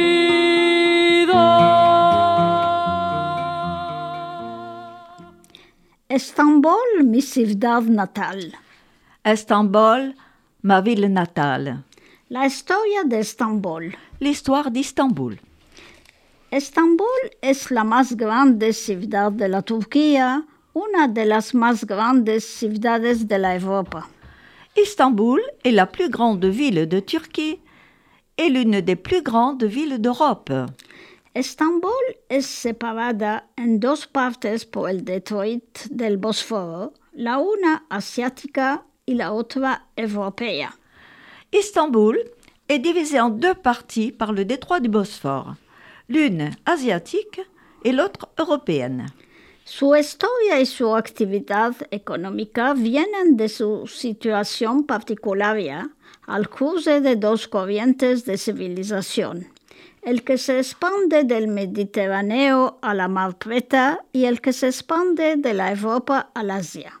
Estambul, 6.13 7.05
mi 7.05 7.21
ciudad 7.21 7.83
natal. 7.83 8.51
Estambul, 9.23 10.13
ma 10.61 10.81
ville 10.81 11.07
natale. 11.07 11.85
La 12.27 12.45
historia 12.45 13.05
de 13.05 13.19
Estambul. 13.19 13.95
L'histoire 14.19 14.71
d'Istanbul. 14.71 15.39
Estambul 16.49 17.21
es 17.41 17.71
la 17.71 17.85
más 17.85 18.17
grande 18.17 18.73
ciudad 18.73 19.31
de 19.31 19.47
la 19.47 19.61
Turquía, 19.61 20.43
una 20.73 21.07
de 21.07 21.23
las 21.23 21.53
más 21.53 21.85
grandes 21.85 22.43
ciudades 22.43 23.25
de 23.29 23.39
la 23.39 23.55
Europa. 23.55 24.09
Istanbul 24.75 25.39
est 25.63 25.73
la 25.73 25.85
plus 25.85 26.09
grande 26.09 26.43
ville 26.43 26.89
de 26.89 26.99
Turquie 26.99 27.61
et 28.37 28.49
l'une 28.49 28.81
des 28.81 28.97
plus 28.97 29.21
grandes 29.21 29.63
villes 29.63 30.01
d'Europe. 30.01 30.51
Estambul 31.33 31.91
es 32.27 32.45
separada 32.45 33.47
en 33.55 33.79
dos 33.79 34.05
partes 34.05 34.65
por 34.65 34.89
el 34.89 35.05
Detroit 35.05 35.79
del 35.89 36.17
Bósforo, 36.17 36.93
la 37.13 37.37
una 37.37 37.85
asiática 37.89 38.83
y 39.05 39.13
la 39.13 39.31
otra 39.31 39.87
europea. 39.95 40.75
Istanbul 41.53 42.17
est 42.67 42.79
divisée 42.79 43.21
en 43.21 43.29
deux 43.29 43.55
parties 43.55 44.11
par 44.11 44.33
le 44.33 44.43
détroit 44.43 44.81
du 44.81 44.89
Bosphore, 44.89 45.55
l'une 46.09 46.51
asiatique 46.65 47.39
et 47.85 47.93
l'autre 47.93 48.27
européenne. 48.37 49.07
Su 49.63 49.95
historia 49.95 50.59
y 50.59 50.65
su 50.65 50.93
actividad 50.93 51.75
económica 51.91 52.73
vienen 52.73 53.37
de 53.37 53.47
su 53.47 53.87
situación 53.87 54.83
particular 54.85 55.57
al 56.27 56.49
cruce 56.49 56.99
de 56.99 57.15
dos 57.15 57.47
corrientes 57.47 58.25
de 58.25 58.37
civilización, 58.37 59.47
el 60.03 60.23
que 60.23 60.37
se 60.37 60.59
expande 60.59 61.23
del 61.23 61.47
Mediterráneo 61.47 62.79
a 62.81 62.93
la 62.93 63.07
Mar 63.07 63.37
Preta 63.37 63.99
y 64.13 64.25
el 64.25 64.41
que 64.41 64.53
se 64.53 64.67
expande 64.67 65.35
de 65.37 65.53
la 65.53 65.71
Europa 65.71 66.31
al 66.33 66.51
Asia. 66.51 66.99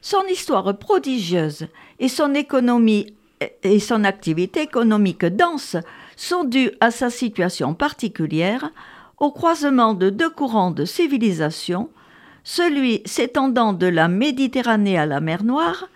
Son 0.00 0.28
histoire 0.28 0.78
prodigieuse 0.78 1.68
et 1.98 2.08
son 2.08 2.34
économie 2.34 3.14
et 3.62 3.80
son 3.80 4.04
activité 4.04 4.62
économique 4.62 5.24
dense 5.24 5.76
sont 6.16 6.44
dues 6.44 6.70
à 6.80 6.90
sa 6.90 7.10
situation 7.10 7.74
particulière 7.74 8.70
au 9.18 9.30
croisement 9.30 9.94
de 9.94 10.10
deux 10.10 10.30
courants 10.30 10.70
de 10.70 10.84
civilisation, 10.84 11.90
celui 12.44 13.02
s'étendant 13.04 13.72
de 13.72 13.86
la 13.86 14.08
Méditerranée 14.08 14.98
à 14.98 15.06
la 15.06 15.20
mer 15.20 15.42
Noire 15.42 15.88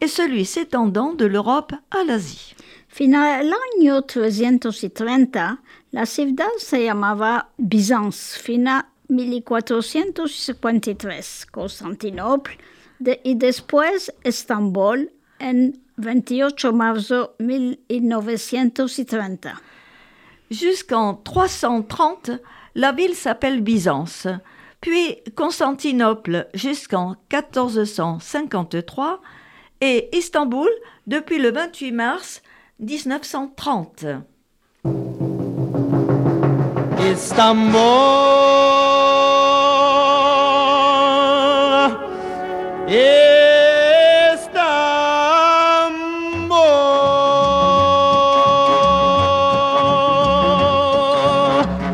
et 0.00 0.08
celui 0.08 0.44
s'étendant 0.44 1.14
de 1.14 1.24
l'Europe 1.24 1.72
à 1.90 2.04
l'Asie. 2.04 2.54
Final 2.94 3.44
el 3.44 3.52
año 3.52 4.02
330, 4.02 5.58
la 5.90 6.06
ciudad 6.06 6.46
se 6.58 6.84
llamaba 6.84 7.48
Bizance, 7.58 8.38
fina 8.38 8.92
1453, 9.08 11.46
Constantinopla 11.50 12.54
de, 13.00 13.20
y 13.24 13.34
después 13.34 14.12
Estambul 14.22 15.10
en 15.40 15.72
28 15.96 16.72
marzo 16.72 17.34
1930. 17.40 19.48
Jusqu'en 20.50 21.14
330, 21.14 22.30
la 22.76 22.92
ville 22.92 23.16
s'appelle 23.16 23.60
Byzance, 23.60 24.28
puis 24.78 25.18
Constantinople 25.34 26.46
jusqu'en 26.54 27.16
1453 27.28 29.20
et 29.80 30.16
Istanbul 30.16 30.70
depuis 31.08 31.40
le 31.40 31.50
28 31.50 31.90
mars 31.90 32.40
1930. 32.78 34.06
Istanbul, 37.12 37.80
Istanbul, 42.88 43.34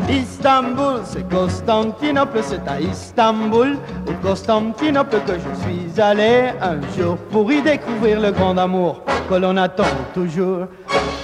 Istanbul, 0.09 1.01
c'est 1.05 1.29
Constantinople, 1.29 2.39
c'est 2.43 2.67
à 2.67 2.79
Istanbul, 2.81 3.77
Constantinople 4.23 5.19
que 5.25 5.33
je 5.33 5.39
suis 5.61 6.01
allé 6.01 6.51
un 6.61 6.79
jour 6.97 7.17
pour 7.31 7.51
y 7.51 7.61
découvrir 7.61 8.19
le 8.19 8.31
grand 8.31 8.57
amour 8.57 9.01
que 9.29 9.35
l'on 9.35 9.57
attend 9.57 9.83
toujours. 10.13 10.67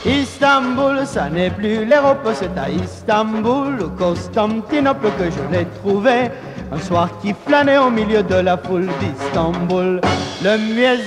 Istanbul, 0.05 1.05
ça 1.05 1.29
n'est 1.29 1.49
plus 1.49 1.86
l'Europe, 1.86 2.27
c'est 2.33 2.57
à 2.57 2.69
Istanbul, 2.69 3.89
Constantinople 3.97 5.07
que 5.17 5.25
je 5.25 5.57
l'ai 5.57 5.65
trouvé. 5.81 6.31
Un 6.71 6.79
soir 6.79 7.10
qui 7.21 7.33
flânait 7.45 7.77
au 7.77 7.89
milieu 7.89 8.23
de 8.23 8.36
la 8.36 8.57
foule 8.57 8.89
d'Istanbul, 8.99 10.01
le 10.43 10.57
mieux 10.57 10.99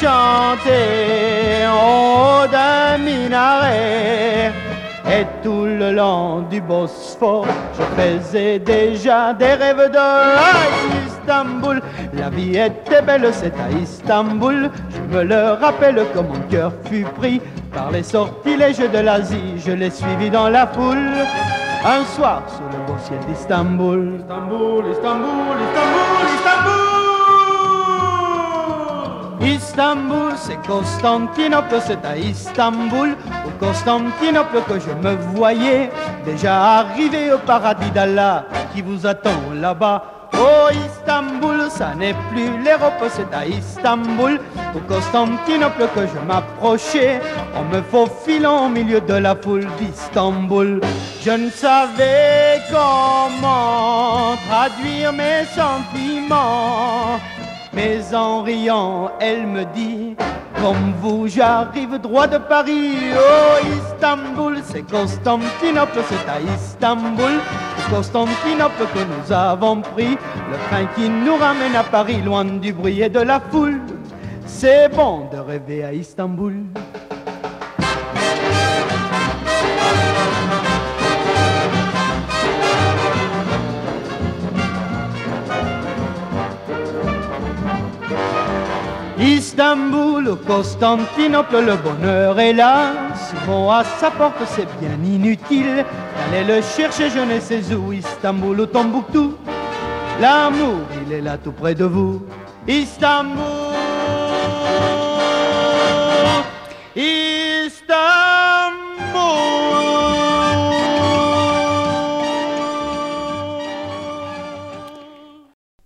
chantait 0.00 1.66
en 1.66 2.46
d'un 2.46 2.98
minaret. 2.98 4.52
Et 5.10 5.24
tout 5.42 5.64
le 5.64 5.92
long 5.92 6.42
du 6.50 6.60
Bosphore, 6.60 7.46
je 7.72 7.82
faisais 8.02 8.58
déjà 8.58 9.32
des 9.32 9.54
rêves 9.54 9.90
de 9.90 11.06
Istanbul. 11.06 11.80
La 12.12 12.28
vie 12.28 12.56
était 12.56 13.00
belle, 13.00 13.28
c'est 13.32 13.54
à 13.58 13.70
Istanbul. 13.82 14.70
Je 14.90 15.16
me 15.16 15.24
le 15.24 15.52
rappelle 15.52 16.04
comme 16.14 16.28
mon 16.28 16.40
cœur 16.50 16.72
fut 16.84 17.06
pris 17.18 17.40
par 17.72 17.90
les 17.90 18.02
sortilèges 18.02 18.78
de 18.78 18.98
l'Asie. 18.98 19.54
Je 19.64 19.72
l'ai 19.72 19.90
suivi 19.90 20.28
dans 20.28 20.50
la 20.50 20.66
foule. 20.66 21.10
Un 21.86 22.04
soir 22.04 22.42
sous 22.48 22.64
le 22.64 22.84
beau 22.86 22.98
ciel 23.02 23.18
d'Istanbul. 23.28 24.16
Istanbul, 24.20 24.84
Istanbul, 24.90 25.56
Istanbul, 25.68 26.26
Istanbul. 26.36 26.77
Istanbul, 29.40 30.32
c'est 30.36 30.60
Constantinople, 30.66 31.76
c'est 31.86 32.04
à 32.04 32.16
Istanbul, 32.16 33.16
au 33.46 33.64
Constantinople 33.64 34.62
que 34.68 34.80
je 34.80 34.90
me 35.06 35.14
voyais 35.34 35.90
déjà 36.24 36.78
arrivé 36.78 37.32
au 37.32 37.38
paradis 37.38 37.90
d'Allah 37.90 38.44
qui 38.74 38.82
vous 38.82 39.06
attend 39.06 39.40
là-bas. 39.54 40.02
Oh 40.34 40.68
Istanbul, 40.86 41.70
ça 41.70 41.94
n'est 41.94 42.14
plus 42.30 42.62
l'Europe, 42.62 43.02
c'est 43.10 43.32
à 43.34 43.46
Istanbul, 43.46 44.40
au 44.74 44.80
Constantinople 44.92 45.88
que 45.94 46.02
je 46.02 46.26
m'approchais, 46.26 47.20
en 47.56 47.64
me 47.64 47.80
faufilant 47.82 48.66
au 48.66 48.68
milieu 48.68 49.00
de 49.00 49.14
la 49.14 49.34
foule 49.34 49.66
d'Istanbul. 49.78 50.80
Je 51.22 51.30
ne 51.30 51.50
savais 51.50 52.60
comment 52.70 54.36
traduire 54.48 55.12
mes 55.12 55.44
sentiments. 55.54 57.18
Mais 57.78 58.12
en 58.12 58.42
riant, 58.42 59.08
elle 59.20 59.46
me 59.46 59.64
dit 59.72 60.16
Comme 60.60 60.94
vous, 61.00 61.28
j'arrive 61.28 61.96
droit 61.98 62.26
de 62.26 62.38
Paris. 62.38 62.96
Oh, 63.14 63.64
Istanbul, 63.78 64.58
c'est 64.64 64.82
Constantinople, 64.82 66.00
c'est 66.08 66.28
à 66.28 66.40
Istanbul, 66.56 67.34
Constantinople 67.88 68.82
que 68.92 68.98
nous 68.98 69.32
avons 69.32 69.80
pris. 69.80 70.18
Le 70.50 70.56
train 70.68 70.86
qui 70.96 71.08
nous 71.08 71.36
ramène 71.36 71.76
à 71.76 71.84
Paris, 71.84 72.20
loin 72.20 72.44
du 72.44 72.72
bruit 72.72 73.00
et 73.00 73.08
de 73.08 73.20
la 73.20 73.38
foule. 73.38 73.80
C'est 74.44 74.88
bon 74.88 75.28
de 75.32 75.38
rêver 75.38 75.84
à 75.84 75.92
Istanbul. 75.92 76.54
Istanbul, 89.58 90.36
Constantinople, 90.46 91.58
le 91.66 91.74
bonheur 91.74 92.38
est 92.38 92.52
là. 92.52 92.92
Souvent 93.28 93.72
à 93.72 93.82
sa 93.82 94.08
porte, 94.08 94.36
c'est 94.46 94.68
bien 94.78 94.96
inutile 95.04 95.84
d'aller 96.30 96.44
le 96.44 96.62
chercher, 96.62 97.10
je 97.10 97.18
ne 97.18 97.40
sais 97.40 97.74
où. 97.74 97.92
Istanbul 97.92 98.60
ou 98.60 98.66
Tombouctou, 98.66 99.34
l'amour, 100.20 100.76
il 101.04 101.12
est 101.12 101.20
là 101.20 101.36
tout 101.38 101.50
près 101.50 101.74
de 101.74 101.86
vous. 101.86 102.22
Istanbul, 102.68 103.34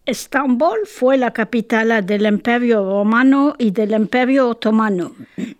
Estambul 0.04 0.80
fue 0.84 1.16
la 1.16 1.30
capital 1.30 2.04
del 2.04 2.26
Imperio 2.26 2.82
romano 2.82 3.54
y 3.56 3.70
del 3.70 3.92
Imperio 3.92 4.48
otomano. 4.48 5.12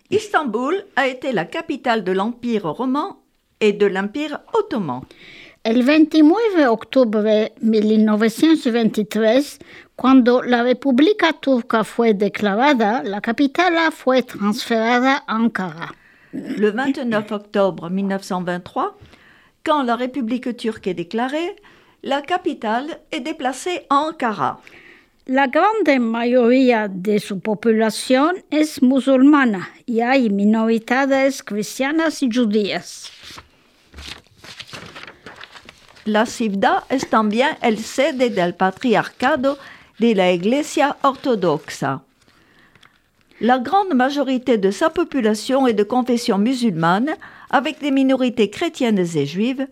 Istanbul 0.09 0.83
a 0.95 1.07
été 1.07 1.31
la 1.31 1.45
capitale 1.45 2.03
de 2.03 2.11
l'Empire 2.11 2.73
roman 2.73 3.19
et 3.61 3.71
de 3.71 3.85
l'Empire 3.85 4.41
ottoman. 4.53 5.03
El 5.63 5.83
29 5.83 6.67
octubre 6.67 7.53
1923, 7.61 9.59
cuando 9.95 10.41
la 10.41 10.61
República 10.61 11.31
Turca 11.31 11.85
fue 11.85 12.13
declarada, 12.13 13.01
la 13.01 13.21
capital 13.21 13.93
fue 13.93 14.23
transferida 14.23 15.23
a 15.25 15.35
Ankara. 15.37 15.95
Le 16.33 16.69
29 16.69 17.31
octobre 17.31 17.89
1923, 17.89 18.97
quand 19.63 19.83
la 19.83 19.95
République 19.95 20.57
turque 20.57 20.87
est 20.87 20.95
déclarée, 20.95 21.55
la 22.03 22.21
capitale 22.21 22.99
est 23.11 23.21
déplacée 23.21 23.85
à 23.89 23.95
Ankara. 23.95 24.61
La 25.25 25.47
grande 25.47 26.01
mayoría 26.01 26.89
de 26.89 27.17
su 27.17 27.39
población 27.39 28.35
es 28.51 28.81
musulmana 28.81 29.69
y 29.87 30.01
hay 30.01 30.29
minoridades 30.29 31.41
cristianas 31.41 32.21
y 32.21 32.29
judías. 32.29 33.09
La 36.05 36.25
ciudad 36.25 36.83
es 36.89 37.09
también 37.09 37.55
el 37.61 37.77
sede 37.77 38.29
del 38.29 38.53
patriarcado 38.53 39.57
de 39.99 40.13
la 40.13 40.29
Iglesia 40.33 40.97
ortodoxa. 41.03 42.01
La 43.39 43.59
grande 43.59 43.93
majorité 43.93 44.57
de 44.57 44.71
sa 44.71 44.89
population 44.89 45.67
est 45.67 45.73
de 45.73 45.83
confession 45.83 46.37
musulmane, 46.37 47.15
avec 47.49 47.79
des 47.79 47.91
minorités 47.91 48.49
chrétiennes 48.49 48.99
et 48.99 49.25
juives. 49.25 49.67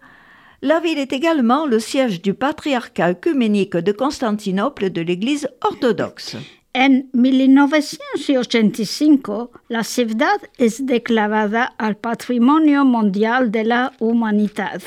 La 0.63 0.79
ville 0.79 0.99
est 0.99 1.11
également 1.11 1.65
le 1.65 1.79
siège 1.79 2.21
du 2.21 2.35
patriarcat 2.35 3.09
œcuménique 3.09 3.75
de 3.75 3.91
Constantinople 3.91 4.91
de 4.91 5.01
l'Église 5.01 5.49
orthodoxe. 5.61 6.35
En 6.75 7.01
1985, 7.15 9.49
la 9.71 9.81
ciudad 9.81 10.39
es 10.59 10.85
declarada 10.85 11.73
al 11.79 11.95
Patrimonio 11.95 12.85
Mundial 12.85 13.49
de 13.49 13.63
la 13.63 13.91
Humanidad. 14.01 14.83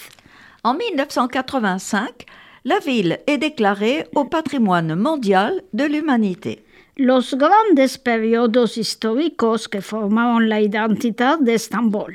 En 0.63 0.75
1985, 0.75 2.25
la 2.65 2.79
ville 2.79 3.19
est 3.27 3.39
déclarée 3.39 4.07
au 4.15 4.27
patrimoine 4.27 4.95
mondial 4.95 5.61
de 5.73 5.87
l'humanité. 5.87 6.63
Los 6.99 7.35
grandes 7.35 7.99
periodos 8.05 8.77
históricos 8.77 9.67
que 9.67 9.81
formaron 9.81 10.39
la 10.39 10.61
identidad 10.61 11.41
de 11.41 11.55
Estambul. 11.55 12.15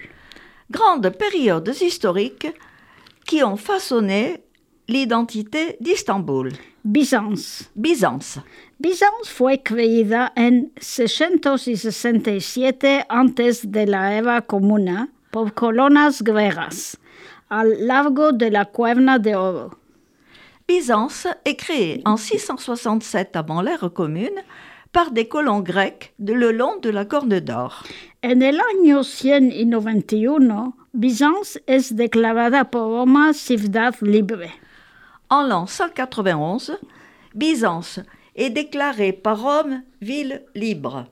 Grandes 0.72 1.10
périodes 1.10 1.76
historiques 1.82 2.48
qui 3.30 3.44
ont 3.44 3.58
façonné 3.58 4.44
l'identité 4.88 5.78
d'Istanbul. 5.80 6.52
Byzance. 6.84 7.70
Byzance. 7.76 8.40
Byzance 8.80 9.30
fue 9.30 9.62
creída 9.62 10.34
en 10.36 10.72
667 10.80 13.06
antes 13.08 13.68
de 13.68 13.86
la 13.86 14.16
era 14.16 14.42
comuna 14.42 15.10
por 15.30 15.54
colonas 15.54 16.24
griegas 16.24 16.98
al 17.50 17.86
largo 17.86 18.32
de 18.32 18.50
la 18.50 18.66
Cuerna 18.66 19.20
de 19.20 19.36
Oro. 19.36 19.76
Byzance 20.68 21.28
est 21.46 21.56
créée 21.56 22.02
en 22.06 22.18
667 22.18 23.36
avant 23.36 23.62
l'ère 23.62 23.94
commune 23.94 24.42
par 24.92 25.12
des 25.12 25.28
colons 25.28 25.60
grecs 25.60 26.16
de 26.18 26.34
le 26.34 26.52
long 26.52 26.78
de 26.82 26.90
la 26.90 27.06
Corne 27.06 27.40
d'Or. 27.40 27.84
En 28.22 28.42
el 28.42 28.60
año 28.60 29.06
191, 29.06 30.76
Byzance 30.92 31.64
es 31.68 31.96
declarada 31.96 32.70
por 32.70 32.82
Roma 32.82 33.34
ciudad 33.34 33.96
libre. 34.02 34.52
En 35.30 35.48
l'an 35.48 35.68
191, 35.68 36.78
Byzance 37.34 38.02
est 38.36 38.50
déclarée 38.50 39.14
par 39.14 39.42
Rome 39.42 39.84
ville 40.02 40.44
libre. 40.54 41.06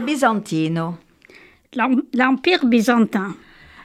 Bizantino. 0.00 0.98
L'Empire 2.12 2.64
byzantin. 2.66 3.36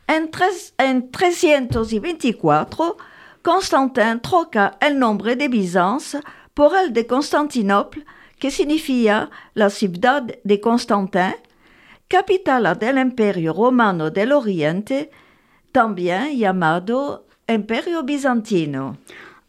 En, 0.07 0.29
tres- 0.31 0.73
en 0.77 1.09
324, 1.11 2.97
Constantin 3.41 4.19
troca 4.21 4.77
el 4.79 4.97
nombre 4.99 5.35
de 5.35 5.47
Byzance 5.47 6.19
por 6.53 6.75
el 6.77 6.93
de 6.93 7.05
Constantinople, 7.05 8.05
que 8.39 8.51
significa 8.51 9.29
la 9.53 9.69
ciudad 9.69 10.23
de 10.43 10.59
Constantin, 10.59 11.35
capitale 12.07 12.75
del 12.75 12.97
Imperio 12.99 13.53
Romano 13.53 14.09
del 14.11 14.31
Oriente, 14.33 15.09
también 15.71 16.37
llamado 16.37 17.25
Imperio 17.47 18.03
Bizantino. 18.03 18.97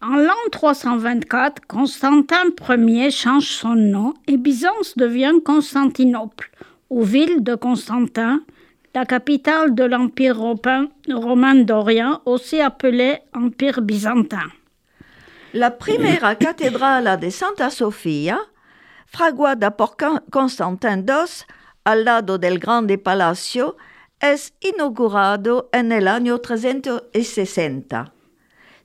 En 0.07 0.17
l'an 0.17 0.35
324, 0.53 1.67
Constantin 1.67 2.53
Ier 2.69 3.11
change 3.11 3.49
son 3.49 3.75
nom 3.75 4.12
et 4.27 4.37
Byzance 4.37 4.99
devient 4.99 5.33
Constantinople, 5.43 6.51
ou 6.90 7.03
ville 7.03 7.43
de 7.43 7.55
Constantin, 7.55 8.43
la 8.95 9.07
capitale 9.07 9.75
de 9.75 9.83
l'Empire 9.85 10.37
romain 10.38 11.55
d'Orient, 11.55 12.21
aussi 12.27 12.61
appelé 12.61 13.21
Empire 13.33 13.81
byzantin. 13.81 14.51
La 15.55 15.71
primera 15.71 16.35
catedral 16.35 17.19
de 17.19 17.31
Santa 17.31 17.71
Sofia, 17.71 18.38
fraguada 19.07 19.71
por 19.71 19.97
Constantin 20.31 20.99
II 20.99 21.47
al 21.87 22.05
lado 22.05 22.37
del 22.37 22.59
Grande 22.59 22.99
Palacio, 22.99 23.79
es 24.21 24.53
inaugurado 24.61 25.71
en 25.73 25.93
el 25.93 26.09
año 26.09 26.40
360. 26.40 28.13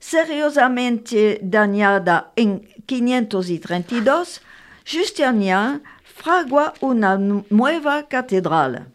Seriosamente 0.00 1.38
dañada 1.42 2.32
en 2.34 2.62
532, 2.86 4.40
Justinian 4.84 5.82
fragua 6.02 6.72
una 6.80 7.18
nueva 7.18 8.08
catedral. 8.08 8.86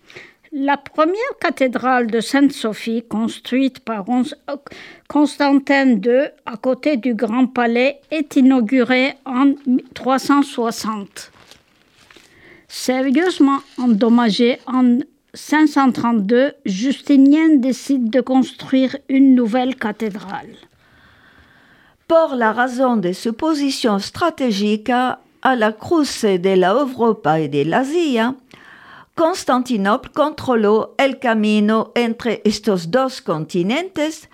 La 0.52 0.78
première 0.78 1.38
cathédrale 1.40 2.08
de 2.08 2.22
Sainte-Sophie, 2.22 3.04
construite 3.08 3.82
par 3.82 4.06
Constantin 5.08 6.00
II 6.04 6.30
à 6.46 6.58
côté 6.58 6.98
du 6.98 7.14
Grand 7.14 7.48
Palais, 7.48 8.02
est 8.10 8.36
inaugurée 8.36 9.14
en 9.26 9.54
360. 9.94 11.32
Sérieusement 12.68 13.60
endommagée 13.78 14.60
en 14.66 15.00
532, 15.34 16.54
Justinien 16.66 17.56
décide 17.58 18.10
de 18.10 18.22
construire 18.22 18.98
une 19.08 19.36
nouvelle 19.36 19.76
cathédrale. 19.76 20.56
Por 22.08 22.36
la 22.36 22.54
raison 22.54 22.98
de 22.98 23.14
su 23.14 23.34
position 23.34 23.98
stratégique 23.98 24.92
à 24.92 25.56
la 25.56 25.72
cruce 25.72 26.24
de 26.24 26.56
la 26.56 26.74
Europa 26.74 27.40
et 27.40 27.48
de 27.48 27.64
l'Asia, 27.64 28.36
Constantinople 29.16 30.12
controló 30.12 30.94
el 31.00 31.18
camino 31.18 31.92
entre 31.96 32.42
estos 32.44 32.92
dos 32.92 33.22
continentes 33.22 34.30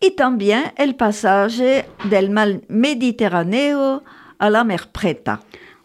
y 0.00 0.16
también 0.16 0.72
el 0.76 0.96
pasaje 0.96 1.86
del 2.10 2.30
mar 2.30 2.60
Méditerraneo 2.66 4.02
à 4.40 4.50
la 4.50 4.64
mer 4.64 4.88
Preta. 4.90 5.38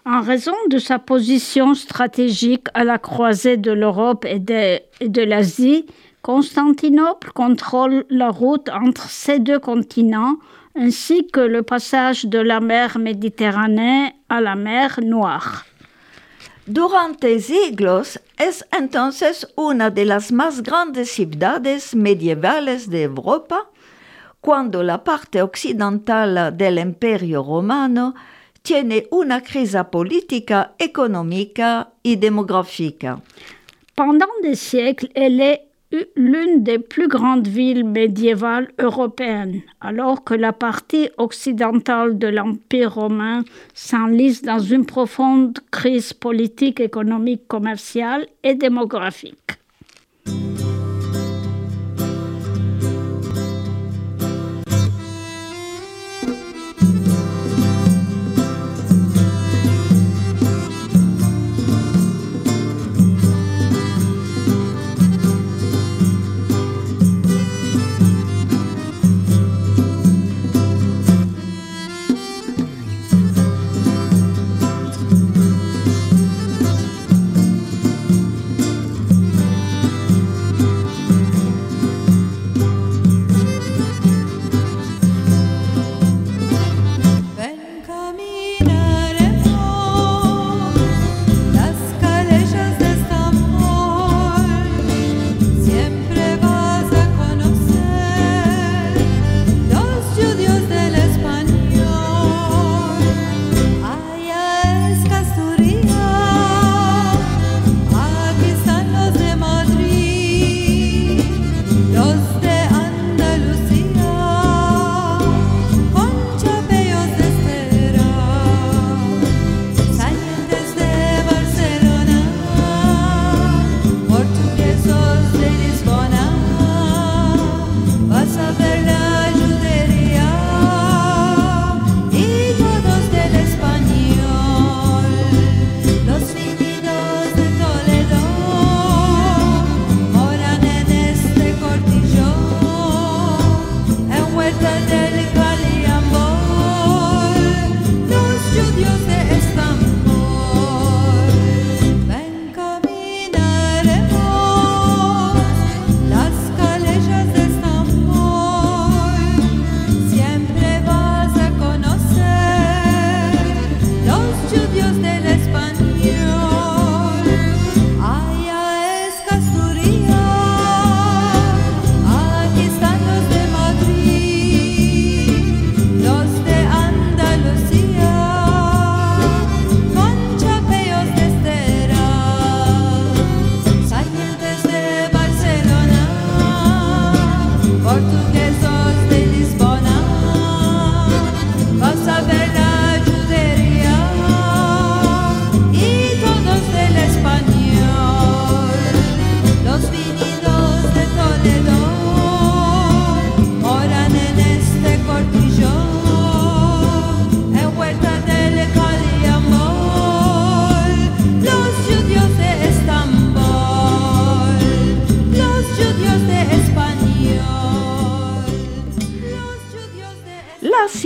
En 0.09 0.21
raison 0.21 0.55
de 0.69 0.77
sa 0.77 0.99
position 0.99 1.73
stratégique 1.73 2.67
à 2.73 2.85
la 2.85 2.97
croisée 2.97 3.57
de 3.57 3.73
l'Europe 3.73 4.23
et 4.23 4.39
de, 4.39 5.21
l'Asie, 5.21 5.85
Constantinople 6.21 7.33
contrôle 7.33 8.05
la 8.09 8.29
route 8.29 8.69
entre 8.69 9.09
ces 9.09 9.39
deux 9.39 9.59
continents 9.59 10.37
ainsi 10.77 11.27
que 11.27 11.41
le 11.41 11.61
passage 11.61 12.23
de 12.23 12.39
la 12.39 12.61
mer 12.61 12.99
Méditerranée 12.99 14.13
à 14.29 14.39
la 14.39 14.55
mer 14.55 14.97
Noire. 15.03 15.65
Durante 16.67 17.37
siglos 17.41 18.17
es 18.39 18.63
entonces 18.71 19.45
una 19.57 19.89
de 19.89 20.05
las 20.05 20.31
más 20.31 20.63
grandes 20.63 21.11
ciudades 21.11 21.93
medievales 21.93 22.89
de 22.89 23.03
Europa, 23.07 23.65
cuando 24.39 24.83
la 24.83 25.03
parte 25.03 25.41
occidental 25.41 26.55
del 26.55 26.79
Imperio 26.79 27.43
Romano 27.43 28.13
tiene 28.67 29.07
una 29.11 29.39
crisis 29.39 29.81
política, 29.89 30.73
économique 30.77 31.61
et 32.03 32.17
démographique. 32.17 33.07
Pendant 33.95 34.33
des 34.43 34.55
siècles, 34.55 35.07
elle 35.15 35.39
est 35.39 35.61
l'une 36.17 36.63
des 36.63 36.77
plus 36.77 37.07
grandes 37.07 37.47
villes 37.47 37.85
médiévales 37.85 38.67
européennes, 38.77 39.61
alors 39.79 40.25
que 40.25 40.33
la 40.33 40.51
partie 40.51 41.09
occidentale 41.17 42.17
de 42.17 42.27
l'Empire 42.27 42.95
romain 42.95 43.45
s'enlise 43.73 44.41
dans 44.41 44.59
une 44.59 44.85
profonde 44.85 45.57
crise 45.71 46.11
politique, 46.11 46.81
économique, 46.81 47.47
commerciale 47.47 48.27
et 48.43 48.55
démographique. 48.55 49.59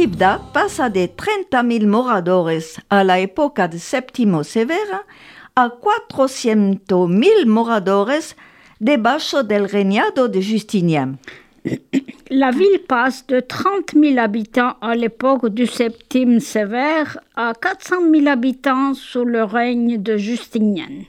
La 0.01 0.07
ciudad 0.07 0.41
pasa 0.51 0.89
de 0.89 1.07
30.000 1.15 1.85
moradores 1.85 2.81
a 2.89 3.03
la 3.03 3.19
época 3.19 3.67
de 3.67 3.77
Séptimo 3.77 4.43
Severa 4.43 5.05
a 5.53 5.69
400.000 5.69 7.45
moradores 7.45 8.35
debajo 8.79 9.43
del 9.43 9.69
reinado 9.69 10.27
de 10.27 10.41
Justinien. 10.41 11.19
La 12.29 12.49
ville 12.49 12.79
passe 12.87 13.27
de 13.27 13.41
30 13.41 13.91
000 13.93 14.17
habitants 14.17 14.75
à 14.81 14.95
l'époque 14.95 15.49
du 15.49 15.67
Septime 15.67 16.39
Sévère 16.39 17.19
à 17.35 17.53
400 17.53 17.97
000 18.11 18.27
habitants 18.27 18.95
sous 18.95 19.23
le 19.23 19.43
règne 19.43 20.01
de 20.01 20.17
Justinien. 20.17 21.05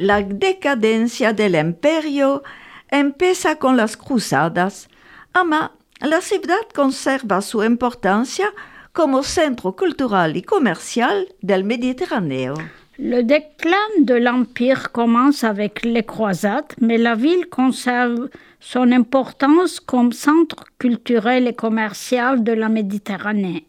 La 0.00 0.20
decadencia 0.20 1.32
del 1.32 1.54
imperio 1.54 2.42
empieza 2.90 3.54
con 3.54 3.76
las 3.76 3.96
cruzadas, 3.96 4.88
ama 5.32 5.70
la 6.00 6.20
ciudad 6.20 6.66
conserva 6.74 7.42
su 7.42 7.62
importancia 7.62 8.52
como 8.92 9.22
centro 9.22 9.76
cultural 9.76 10.36
y 10.36 10.42
comercial 10.42 11.28
del 11.42 11.64
Mediterráneo. 11.64 12.54
Le 12.98 13.22
déclin 13.22 14.04
de 14.04 14.14
l'Empire 14.14 14.92
commence 14.92 15.44
avec 15.44 15.84
les 15.84 16.04
croisades, 16.04 16.74
mais 16.80 16.98
la 16.98 17.14
ville 17.14 17.48
conserve 17.48 18.28
son 18.60 18.92
importance 18.92 19.80
comme 19.80 20.12
centre 20.12 20.64
culturel 20.78 21.46
et 21.46 21.54
commercial 21.54 22.44
de 22.44 22.52
la 22.52 22.68
Méditerranée. 22.68 23.66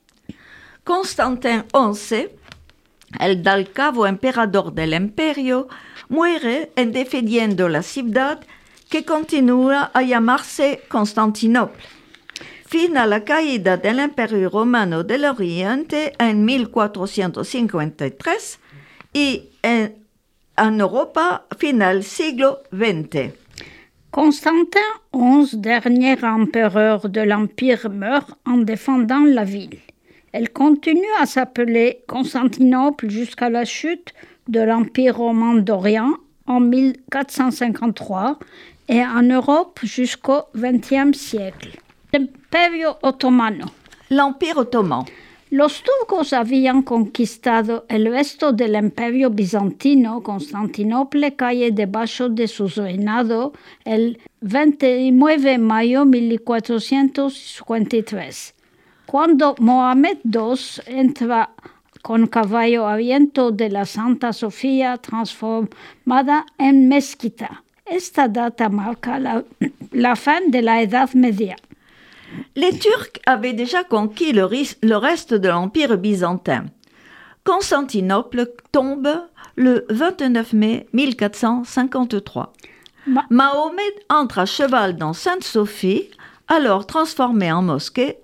Constantin 0.84 1.66
XI, 1.74 2.28
el 3.20 3.42
dalcavo 3.42 4.06
emperador 4.06 4.74
del 4.74 4.94
imperio, 4.94 5.70
muere 6.10 6.72
en 6.76 6.92
defendiendo 6.92 7.70
la 7.70 7.84
ciudad 7.84 8.42
que 8.90 9.06
continúa 9.06 9.92
a 9.94 10.02
llamarse 10.02 10.82
Constantinople. 10.90 12.01
Fin 12.72 12.96
a 12.96 13.06
la 13.06 13.26
caída 13.26 13.76
del 13.76 14.00
Imperio 14.00 14.50
Romano 14.50 15.04
del 15.04 15.26
Oriente 15.26 16.14
en 16.18 16.46
1453 16.46 18.60
y 19.14 19.50
en, 19.62 19.96
en 20.56 20.80
Europa 20.80 21.48
final 21.60 22.06
siglo 22.06 22.60
XX. 22.72 23.34
Constantin 24.10 24.80
XI, 25.14 25.58
dernier 25.58 26.24
empereur 26.24 27.10
de 27.10 27.20
l'Empire, 27.20 27.90
meurt 27.90 28.40
en 28.46 28.60
défendant 28.60 29.26
la 29.26 29.44
ville. 29.44 29.80
Elle 30.32 30.54
continue 30.54 31.12
à 31.20 31.26
s'appeler 31.26 32.06
Constantinople 32.08 33.10
jusqu'à 33.10 33.50
la 33.50 33.66
chute 33.66 34.14
de 34.48 34.62
l'Empire 34.62 35.18
romain 35.18 35.56
d'Orient 35.56 36.16
en 36.48 36.62
1453 36.62 38.40
et 38.88 39.04
en 39.04 39.24
Europe 39.24 39.82
jusqu'au 39.84 40.44
XXe 40.56 41.18
siècle. 41.18 41.78
L'Imperio 42.14 42.98
Ottomano. 43.04 43.72
L'Empire 44.10 44.60
ottoman. 44.60 45.06
Los 45.50 45.82
turcos 45.82 46.34
habían 46.34 46.82
conquistado 46.82 47.86
el 47.88 48.12
resto 48.12 48.52
del 48.52 48.76
imperio 48.76 49.30
bizantino. 49.30 50.22
Constantinople 50.22 51.38
cae 51.38 51.72
debajo 51.72 52.28
de 52.28 52.50
su 52.50 52.68
reinado 52.68 53.54
el 53.86 54.20
29 54.42 55.42
de 55.42 55.58
mayo 55.58 56.02
de 56.02 56.08
1453. 56.08 58.56
Cuando 59.06 59.56
Mohamed 59.60 60.18
II 60.26 60.60
entra 60.88 61.52
con 62.02 62.28
caballo 62.28 62.90
a 62.90 62.98
viento 62.98 63.52
de 63.52 63.70
la 63.70 63.86
Santa 63.86 64.34
Sofía 64.34 64.98
transformada 64.98 66.46
en 66.58 66.90
mezquita. 66.90 67.64
Esta 67.86 68.28
data 68.28 68.68
marca 68.68 69.18
la, 69.18 69.46
la 69.92 70.18
fin 70.18 70.52
de 70.52 70.62
la 70.62 70.82
Edad 70.82 71.14
Media. 71.14 71.56
Les 72.56 72.78
Turcs 72.78 73.20
avaient 73.26 73.54
déjà 73.54 73.84
conquis 73.84 74.32
le, 74.34 74.44
reste 74.96 75.34
de 75.34 75.48
l'Empire 75.50 75.98
byzantin. 75.98 76.66
Constantinople 77.44 78.52
tombe 78.72 79.10
le 79.56 79.86
29 79.90 80.54
mai 80.54 80.88
1453. 80.94 82.54
Ma- 83.08 83.26
Mahomet 83.30 83.82
entre 84.10 84.40
à 84.40 84.46
cheval 84.46 84.96
dans 84.96 85.14
Sainte-Sophie, 85.14 86.10
alors 86.48 86.86
transformée 86.86 87.52
en 87.52 87.62
mosquée. 87.62 88.18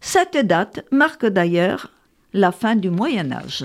Cette 0.00 0.36
date 0.46 0.84
marque 0.90 1.26
d'ailleurs 1.26 1.90
la 2.32 2.52
fin 2.52 2.76
du 2.76 2.90
Moyen 2.90 3.32
Âge. 3.32 3.64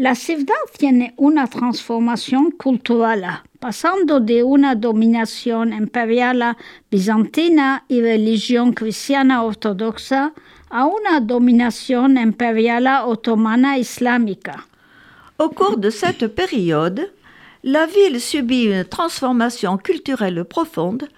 La 0.00 0.14
ciudad 0.14 0.54
tiene 0.78 1.12
una 1.18 1.46
transformación 1.46 2.52
cultural, 2.52 3.42
pasando 3.58 4.18
de 4.18 4.42
una 4.42 4.74
dominación 4.74 5.74
imperial 5.74 6.56
bizantina 6.90 7.84
y 7.86 8.00
religión 8.00 8.72
cristiana 8.72 9.42
ortodoxa 9.42 10.32
a 10.70 10.86
una 10.86 11.20
dominación 11.20 12.16
imperial 12.16 12.86
otomana 13.04 13.76
islámica. 13.76 14.66
Au 15.36 15.50
cours 15.50 15.76
de 15.76 15.90
cette 15.90 16.28
période, 16.28 17.12
la 17.62 17.84
ville 17.84 18.22
subit 18.22 18.68
une 18.70 18.86
transformation 18.86 19.76
culturelle 19.76 20.46
profonde, 20.46 21.10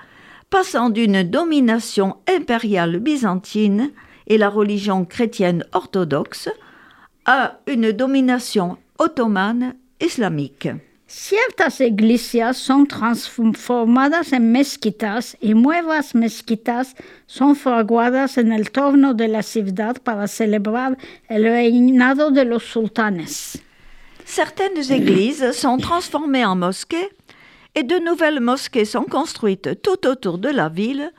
passant 0.51 0.91
d'une 0.91 1.23
domination 1.23 2.17
impériale 2.27 2.99
byzantine 2.99 3.93
et 4.27 4.39
la 4.39 4.49
religion 4.49 5.05
chrétienne 5.05 5.65
orthodoxe 5.73 6.49
à 7.25 7.59
une 7.67 7.93
domination 7.93 8.79
ottomane 8.99 9.75
islamique. 10.01 10.69
Ciertas 11.07 11.81
iglesias 11.81 12.57
son 12.57 12.87
transformadas 12.87 14.33
en 14.33 14.51
mezquitas 14.51 15.37
y 15.43 15.53
nuevas 15.53 16.15
mezquitas 16.15 16.95
son 17.27 17.55
fraguadas 17.55 18.39
en 18.39 18.51
el 18.51 18.71
torno 18.71 19.13
de 19.13 19.29
la 19.29 19.43
ciudad 19.43 20.01
para 20.03 20.27
celebrar 20.27 20.97
el 21.29 21.45
reinado 21.45 22.31
de 22.31 22.47
los 22.47 22.65
sultanes. 22.65 23.59
Certaines 24.25 24.91
églises 24.91 25.53
sont 25.53 25.77
transformées 25.77 26.47
en 26.47 26.57
mosquées 26.57 27.11
et 27.75 27.83
de 27.83 27.99
nouvelles 27.99 28.41
mosquées 28.41 28.87
sont 28.87 29.05
construites 29.05 29.83
tout 29.83 30.07
autour 30.07 30.39
de 30.39 30.49
la 30.49 30.71
ville 30.71 31.13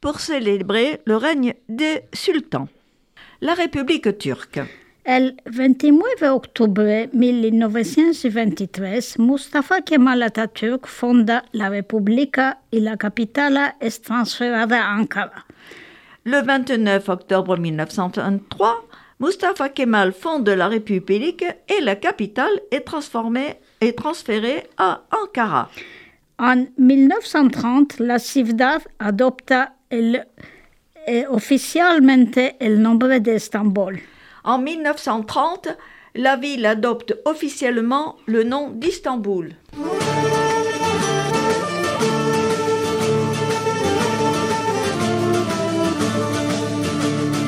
pour 0.00 0.18
célébrer 0.18 1.00
le 1.04 1.16
règne 1.16 1.54
des 1.68 2.02
sultans. 2.12 2.68
La 3.40 3.54
République 3.54 4.18
turque. 4.18 4.60
El 5.06 5.40
29 5.44 6.16
de 6.20 6.30
octubre 6.30 6.84
de 6.84 7.08
1923, 7.12 9.20
Mustafa 9.20 9.82
Kemal 9.82 10.24
Atatürk 10.24 10.88
fonda 10.88 11.44
la 11.52 11.68
República 11.68 12.58
y 12.72 12.80
la 12.80 12.96
capital 12.96 13.76
es 13.78 14.02
transferida 14.02 14.64
a 14.64 14.96
Ankara. 14.96 15.46
Le 16.24 16.42
29 16.42 17.08
octobre 17.08 17.56
1923, 17.56 18.82
Mustafa 19.20 19.68
Kemal 19.68 20.12
fonde 20.12 20.48
la 20.48 20.66
République 20.66 21.44
et 21.68 21.80
la 21.82 21.94
capitale 21.94 22.60
est 22.72 22.84
transformée 22.84 23.60
et 23.80 23.94
transférée 23.94 24.68
à 24.76 25.02
Ankara. 25.12 25.70
En 26.40 26.66
1930, 26.78 28.00
la 28.00 28.18
ciudad 28.18 28.82
adopta 28.98 29.76
el, 29.88 30.26
oficialmente 31.28 32.56
el 32.58 32.82
nombre 32.82 33.20
de 33.20 33.36
Estambul. 33.36 34.00
En 34.48 34.58
1930, 34.58 35.68
la 36.14 36.36
ville 36.36 36.66
adopte 36.66 37.14
officiellement 37.24 38.14
le 38.26 38.44
nom 38.44 38.70
d'Istanbul. 38.70 39.54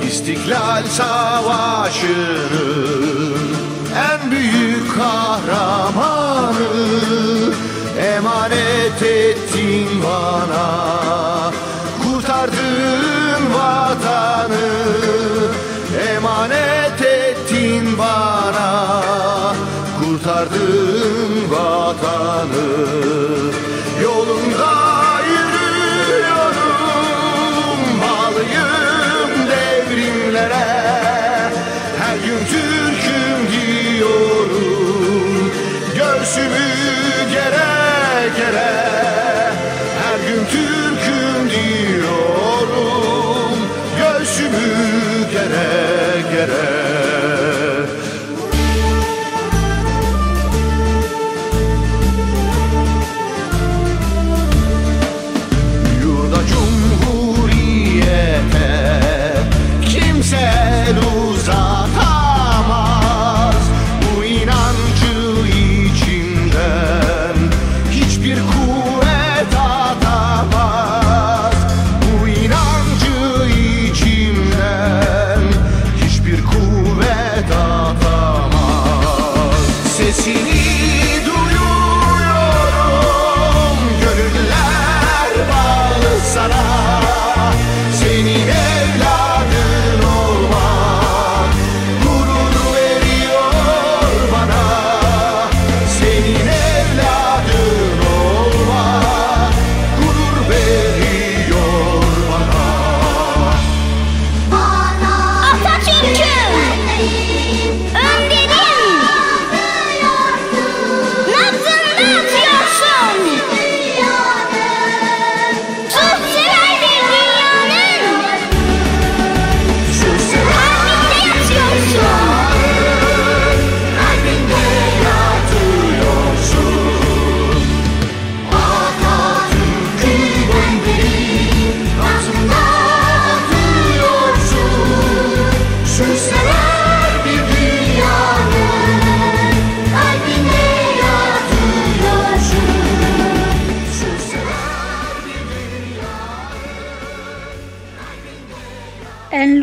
İstiklal 0.09 0.85
Savaşı'nın 0.85 2.09
en 3.95 4.31
büyük 4.31 4.95
kahramanı 4.97 6.67
Emanet 8.17 9.03
ettin 9.03 9.89
bana 10.03 11.53
Kurtardın 12.03 13.55
vatanı 13.55 15.08
bana 17.99 19.03
Kurtardın 20.01 21.51
vatanı 21.51 22.69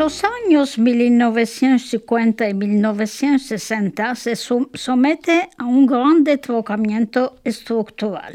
los 0.06 0.22
años 0.22 0.78
1950 0.78 2.48
y 2.48 2.54
1960 2.54 4.14
se 4.14 4.36
som- 4.36 4.68
somete 4.72 5.48
a 5.58 5.64
un 5.64 5.84
grande 5.84 6.38
trocamiento 6.38 7.34
estructural. 7.42 8.34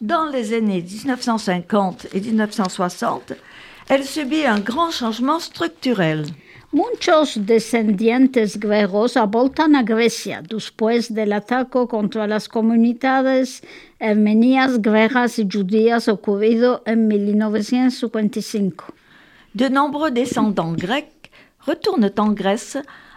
Dans 0.00 0.26
les 0.32 0.52
années 0.52 0.82
1950 0.82 2.08
et 2.12 2.20
1960, 2.20 3.36
elle 3.88 4.02
subit 4.04 4.46
un 4.46 4.58
grand 4.58 4.90
changement 4.90 5.38
structurel. 5.38 6.24
Muchos 6.72 7.38
descendientes 7.38 8.58
guerreros 8.58 9.16
aboltan 9.16 9.76
a 9.76 9.84
Grecia 9.84 10.42
después 10.42 11.14
del 11.14 11.32
ataque 11.32 11.86
contra 11.88 12.26
las 12.26 12.48
comunidades 12.48 13.62
armenias, 14.00 14.82
gregas 14.82 15.38
y 15.38 15.46
judías 15.48 16.08
ocurrido 16.08 16.82
en 16.84 17.06
1955. 17.06 18.86
De 19.56 19.70
nombreux 19.70 20.10
descendants 20.10 20.74
grecs 20.74 21.30
retournent 21.60 22.12
en 22.18 22.32
Grèce 22.34 22.76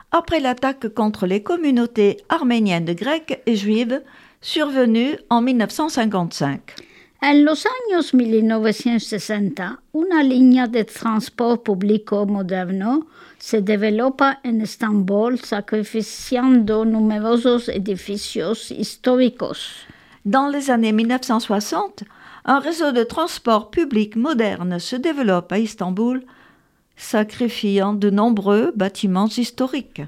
après 0.09 0.39
l'attaque 0.39 0.87
contre 0.93 1.27
les 1.27 1.43
communautés 1.43 2.15
arméniennes 2.29 2.93
grecques 2.95 3.41
et 3.45 3.57
juives 3.57 4.01
survenue 4.39 5.17
en 5.29 5.41
1955. 5.41 6.75
En 7.21 7.43
los 7.43 7.65
años 7.65 8.13
1960, 8.13 9.81
una 9.91 10.23
línea 10.23 10.67
de 10.67 10.85
transporte 10.85 11.65
público 11.65 12.25
moderno 12.25 13.07
se 13.37 13.61
developa 13.61 14.39
en 14.45 14.61
Estambul, 14.61 15.41
sacrificando 15.41 16.85
numerosos 16.85 17.67
edificios 17.67 18.71
históricos. 18.71 19.85
Dans 20.23 20.47
les 20.47 20.69
années 20.69 20.93
1960, 20.93 22.05
un 22.49 22.59
réseau 22.59 22.91
de 22.91 23.03
transport 23.03 23.69
public 23.69 24.15
moderne 24.15 24.79
se 24.79 24.95
développe 24.95 25.51
à 25.51 25.59
Istanbul, 25.59 26.23
sacrifiant 26.97 27.93
de 27.93 28.09
nombreux 28.09 28.73
bâtiments 28.75 29.27
historiques. 29.27 30.01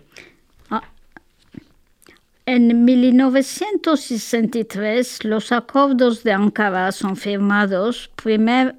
En 2.48 2.74
1963, 2.74 5.24
los 5.24 5.52
acuerdos 5.52 6.24
de 6.24 6.32
Ankara 6.32 6.92
son 6.92 7.16
firmados, 7.16 8.10
primer 8.16 8.74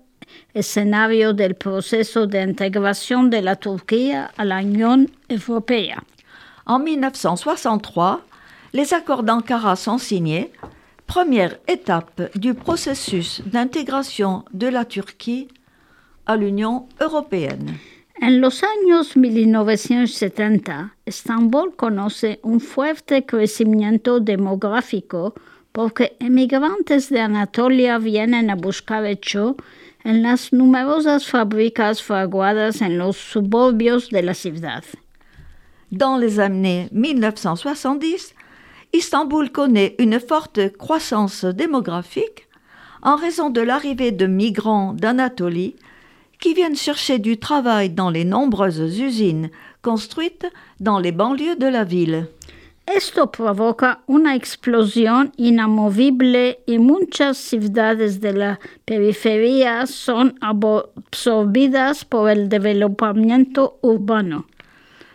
escenario 0.54 1.32
del 1.32 1.54
proceso 1.54 2.26
de 2.26 2.42
integración 2.42 3.30
de 3.30 3.42
la 3.42 3.54
Turquía 3.54 4.32
a 4.36 4.44
la 4.44 4.58
Unión 4.58 5.08
Europea. 5.28 6.02
En 6.66 6.80
1963, 6.80 8.18
les 8.72 8.92
accords 8.92 9.22
d'Ankara 9.22 9.76
sont 9.76 9.98
signés, 9.98 10.50
première 11.06 11.58
étape 11.68 12.36
du 12.36 12.54
processus 12.54 13.42
d'intégration 13.46 14.44
de 14.52 14.68
la 14.68 14.84
Turquie 14.84 15.48
à 16.26 16.36
l'Union 16.36 16.86
européenne. 17.00 17.74
En 18.20 18.40
los 18.40 18.62
años 18.62 19.16
1970, 19.16 20.90
Estambul 21.06 21.74
conoce 21.74 22.38
un 22.44 22.60
fuerte 22.60 23.26
crecimiento 23.26 24.20
demográfico 24.20 25.34
porque 25.72 26.16
emigrantes 26.20 27.08
de 27.10 27.20
Anatolia 27.20 27.98
vienen 27.98 28.50
a 28.50 28.54
buscar 28.54 29.04
hecho 29.06 29.56
en 30.04 30.22
las 30.22 30.52
numerosas 30.52 31.26
fábricas 31.26 32.02
fraguadas 32.02 32.80
en 32.80 32.98
los 32.98 33.16
suburbios 33.16 34.10
de 34.10 34.22
la 34.22 34.34
ciudad. 34.34 34.84
Dans 35.90 36.18
les 36.18 36.38
années 36.38 36.88
1970, 36.92 38.34
Istanbul 38.92 39.50
connaît 39.50 39.94
une 39.98 40.20
forte 40.20 40.76
croissance 40.76 41.44
démographique 41.44 42.48
en 43.02 43.16
raison 43.16 43.50
de 43.50 43.60
l'arrivée 43.60 44.12
de 44.12 44.26
migrants 44.26 44.92
d'Anatolie 44.92 45.76
qui 46.40 46.54
viennent 46.54 46.76
chercher 46.76 47.18
du 47.18 47.38
travail 47.38 47.90
dans 47.90 48.10
les 48.10 48.24
nombreuses 48.24 48.98
usines 48.98 49.50
construites 49.80 50.46
dans 50.80 50.98
les 50.98 51.12
banlieues 51.12 51.56
de 51.56 51.66
la 51.66 51.84
ville. 51.84 52.26
Esto 52.86 53.30
provoca 53.30 54.00
una 54.08 54.34
explosión 54.34 55.32
inamovible 55.36 56.58
y 56.66 56.78
muchas 56.78 57.38
ciudades 57.38 58.20
de 58.20 58.32
la 58.32 58.60
periferia 58.84 59.86
son 59.86 60.34
absorbidas 60.40 62.04
por 62.04 62.28
el 62.28 62.48
developamiento 62.48 63.78
urbano. 63.82 64.46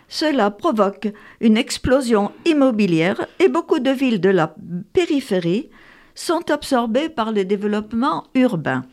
Cela 0.07 0.51
provoque 0.51 1.09
une 1.41 1.57
explosion 1.57 2.31
immobilière 2.45 3.27
et 3.39 3.49
beaucoup 3.49 3.79
de 3.79 3.91
villes 3.91 4.21
de 4.21 4.29
la 4.29 4.55
périphérie 4.93 5.69
sont 6.15 6.49
absorbées 6.49 7.09
par 7.09 7.31
le 7.31 7.45
développement 7.45 8.25
urbain. 8.33 8.85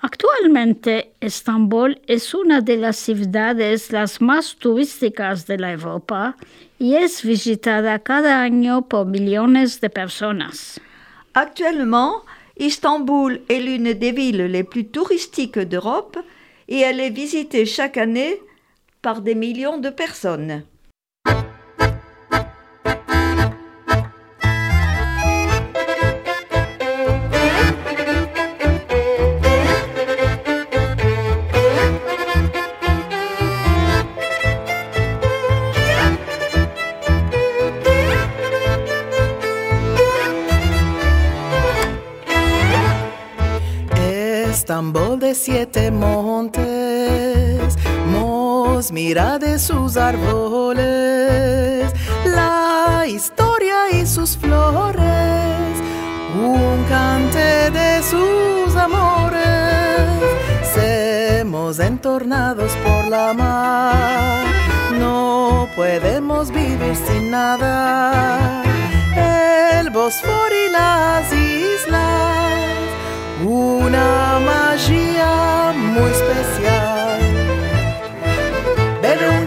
Actualmente, 0.00 1.12
Estambul 1.20 1.98
es 2.06 2.32
una 2.32 2.60
de 2.60 2.76
las 2.76 2.96
ciudades 2.96 3.90
las 3.90 4.20
más 4.20 4.54
turísticas 4.56 5.46
de 5.46 5.58
la 5.58 5.72
Europa 5.72 6.36
y 6.78 6.94
es 6.94 7.24
visitada 7.24 7.98
cada 7.98 8.40
año 8.40 8.82
por 8.82 9.06
millones 9.06 9.80
de 9.80 9.90
personas. 9.90 10.78
Actuellement, 11.34 12.22
Istanbul 12.58 13.40
est 13.48 13.60
l'une 13.60 13.94
des 13.94 14.12
villes 14.12 14.46
les 14.46 14.62
plus 14.62 14.86
touristiques 14.86 15.58
d'Europe 15.58 16.16
et 16.68 16.80
elle 16.80 17.00
est 17.00 17.10
visitée 17.10 17.66
chaque 17.66 17.96
année 17.96 18.40
par 19.02 19.20
des 19.22 19.34
millions 19.34 19.78
de 19.78 19.90
personnes. 19.90 20.64
Estambul 44.50 45.18
de 45.18 45.32
siete 45.32 45.90
montes, 45.90 46.58
Mos 48.78 48.92
mira 48.92 49.40
de 49.40 49.58
sus 49.58 49.96
árboles, 49.96 50.86
la 52.24 53.06
historia 53.08 53.90
y 53.90 54.06
sus 54.06 54.36
flores, 54.36 55.02
un 56.32 56.84
cante 56.88 57.72
de 57.72 58.00
sus 58.04 58.76
amores, 58.76 59.42
semos 60.72 61.80
entornados 61.80 62.70
por 62.84 63.08
la 63.08 63.34
mar, 63.34 64.44
no 64.96 65.66
podemos 65.74 66.52
vivir 66.52 66.94
sin 67.08 67.32
nada, 67.32 68.62
el 69.80 69.90
Bosforo 69.90 70.54
y 70.54 70.70
las 70.70 71.32
islas 71.32 72.38
una 73.44 74.38
magia 74.38 75.72
muy 75.74 76.10
especial. 76.12 76.97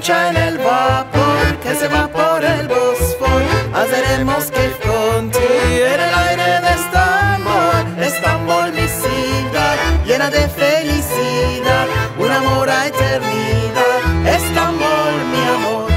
Chai 0.01 0.30
en 0.30 0.38
el 0.38 0.57
vapor 0.57 1.59
que 1.61 1.76
se 1.76 1.88
va 1.88 2.07
por 2.07 2.43
el 2.43 2.67
Bosforo. 2.67 3.45
Haremos 3.74 4.49
que 4.49 4.72
contigo 4.86 5.86
en 5.93 5.99
el 5.99 6.13
aire 6.28 6.59
de 6.65 6.72
Estambul. 6.80 8.03
Estambul, 8.03 8.72
mi 8.74 8.88
ciudad, 8.88 9.76
llena 10.05 10.30
de 10.30 10.47
felicidad, 10.49 11.88
un 12.17 12.32
amor 12.32 12.69
a 12.69 12.88
eternidad. 12.88 13.99
Estambul, 14.26 15.13
mi 15.32 15.43
amor. 15.55 15.91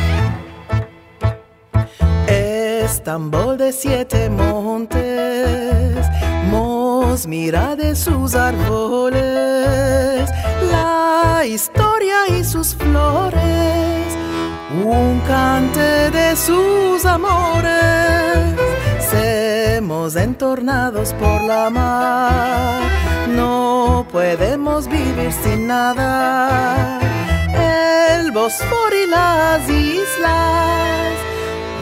Estambul 2.26 3.56
de 3.56 3.72
siete 3.72 4.28
montes, 4.28 6.06
Mos 7.14 7.28
mira 7.28 7.76
de 7.76 7.94
sus 7.94 8.34
árboles, 8.34 9.22
la 10.68 11.44
historia 11.46 12.26
y 12.28 12.42
sus 12.42 12.74
flores, 12.74 14.18
un 14.84 15.20
cante 15.20 16.10
de 16.10 16.34
sus 16.34 17.04
amores, 17.04 18.56
semos 18.98 20.16
entornados 20.16 21.12
por 21.12 21.44
la 21.44 21.70
mar, 21.70 22.80
no 23.28 24.04
podemos 24.10 24.88
vivir 24.88 25.32
sin 25.44 25.68
nada, 25.68 26.98
el 28.16 28.32
Bosforo 28.32 28.96
y 29.04 29.06
las 29.06 29.68
islas 29.68 31.12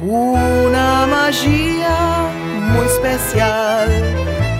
una 0.03 1.07
magia 1.07 2.28
muy 2.74 2.85
especial 2.85 4.51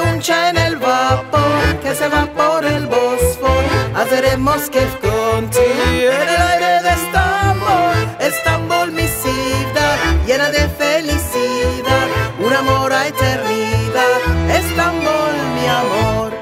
se 0.00 0.08
uncha 0.08 0.50
en 0.50 0.56
el 0.56 0.76
vapor, 0.76 1.78
que 1.82 1.94
se 1.94 2.08
va 2.08 2.26
por 2.26 2.64
el 2.64 2.86
Bosfor. 2.86 3.64
Haceremos 3.94 4.70
que 4.70 4.82
contigo 5.00 6.12
en 6.22 6.28
el 6.28 6.42
aire 6.52 6.82
de 6.82 6.90
Estambul, 6.90 7.98
Estambul 8.18 8.92
mi 8.92 9.06
ciudad, 9.06 9.96
llena 10.26 10.50
de 10.50 10.68
felicidad, 10.68 12.06
un 12.38 12.52
amor 12.52 12.92
a 12.92 13.08
eternidad. 13.08 14.18
Estambul 14.48 15.34
mi 15.56 15.66
amor, 15.82 16.32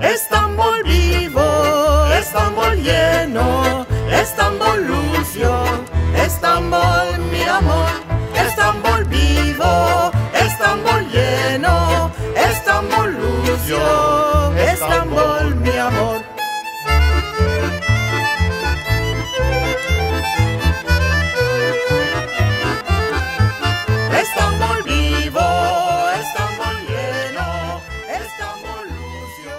Estambul 0.00 0.82
vivo, 0.84 2.06
Estambul 2.18 2.76
lleno, 2.82 3.86
Estambul 4.10 4.86
lucio, 4.86 5.52
Estambul 6.24 7.18
mi 7.32 7.42
amor, 7.42 7.90
Estambul 8.34 9.04
vivo. 9.04 10.15
Lucio, 13.68 14.54
Estambul 14.56 15.56
mi 15.56 15.76
amor. 15.76 16.22
Estambul 24.20 24.82
vivo, 24.84 25.40
Estambul 26.20 26.76
lleno, 26.86 27.80
Estambul 28.08 28.86
Lucio. 28.86 29.56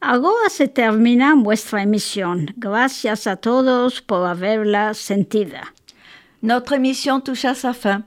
Ahora 0.00 0.48
se 0.48 0.68
termina 0.68 1.34
nuestra 1.34 1.82
emisión. 1.82 2.54
Gracias 2.56 3.26
a 3.26 3.36
todos 3.36 4.00
por 4.00 4.26
haberla 4.26 4.94
sentida. 4.94 5.74
Notre 6.40 6.76
émission 6.76 7.20
touche 7.20 7.44
à 7.44 7.54
sa 7.54 7.74
fin. 7.74 8.06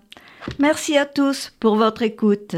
Merci 0.57 0.97
à 0.97 1.05
tous 1.05 1.53
pour 1.59 1.75
votre 1.75 2.01
écoute. 2.01 2.55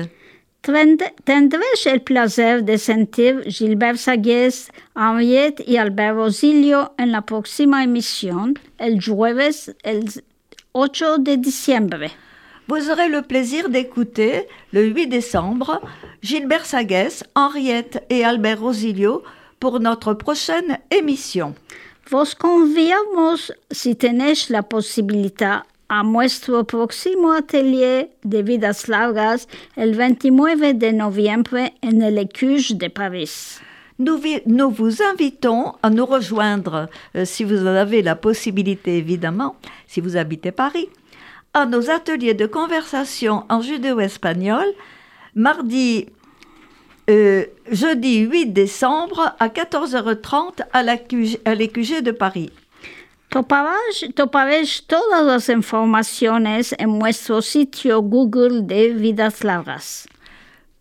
Tend- 0.68 1.02
Tendré 1.24 1.64
el 1.86 2.02
placer 2.02 2.62
de 2.64 2.78
sentir 2.78 3.42
Gilbert 3.48 3.98
Sagues, 3.98 4.70
Henriette 4.98 5.64
y 5.66 5.78
Albert 5.78 6.16
Rosilio 6.18 6.94
en 6.98 7.12
la 7.14 7.22
próxima 7.22 7.84
emisión, 7.86 8.56
el 8.78 9.00
jueves 9.02 9.74
el 9.84 10.04
8 10.74 11.20
de 11.20 11.38
diciembre. 11.38 12.12
Vous 12.68 12.90
aurez 12.90 13.08
le 13.08 13.22
plaisir 13.22 13.70
d'écouter, 13.70 14.48
le 14.74 14.84
8 14.88 15.08
décembre, 15.08 15.80
Gilbert 16.22 16.66
Sagues, 16.66 17.24
Henriette 17.34 18.04
et 18.10 18.26
Albert 18.26 18.60
Rosilio 18.60 19.24
pour 19.62 19.80
notre 19.80 20.14
prochaine 20.16 20.80
émission. 20.92 21.56
Vos 22.12 22.36
conviamos, 22.38 23.52
si 23.72 23.96
tenéis 23.96 24.50
la 24.50 24.64
posibilidad, 24.64 25.64
a 25.90 26.04
nuestro 26.04 26.64
próximo 26.66 27.32
atelier 27.32 28.10
de 28.24 28.44
vidas 28.44 28.88
largas 28.88 29.48
el 29.76 29.96
29 29.96 30.74
de 30.74 30.94
noviembre 30.94 31.74
en 31.82 32.02
el 32.02 32.16
de 32.16 32.90
Paris. 32.90 33.60
Nous, 34.00 34.70
vous 34.70 35.02
invitons 35.02 35.74
à 35.82 35.90
nous 35.90 36.06
rejoindre, 36.06 36.88
euh, 37.16 37.26
si 37.26 37.44
vous 37.44 37.64
en 37.64 37.76
avez 37.76 38.04
la 38.04 38.16
possibilité 38.16 38.98
évidemment, 38.98 39.56
si 39.88 40.02
vous 40.02 40.18
habitez 40.18 40.52
Paris, 40.52 40.88
à 41.54 41.66
nos 41.66 41.90
ateliers 41.90 42.36
de 42.36 42.46
conversation 42.46 43.46
en 43.50 43.62
judéo-espagnol, 43.62 44.66
mardi, 45.34 46.06
euh, 47.10 47.46
jeudi 47.72 48.20
8 48.20 48.48
décembre 48.54 49.36
à 49.40 49.48
14h30 49.48 50.62
à 50.74 50.84
la 50.84 50.98
QG 50.98 51.40
à 51.46 51.56
l'EQG 51.56 52.02
de 52.04 52.12
Paris. 52.12 52.52
Toparéis, 53.30 54.06
toparéis 54.16 54.88
todas 54.88 55.24
las 55.24 55.50
informaciones 55.50 56.74
en 56.80 56.98
nuestro 56.98 57.42
sitio 57.42 58.02
Google 58.02 58.66
de 58.66 58.94
vidas 58.94 59.44
largas. 59.44 60.08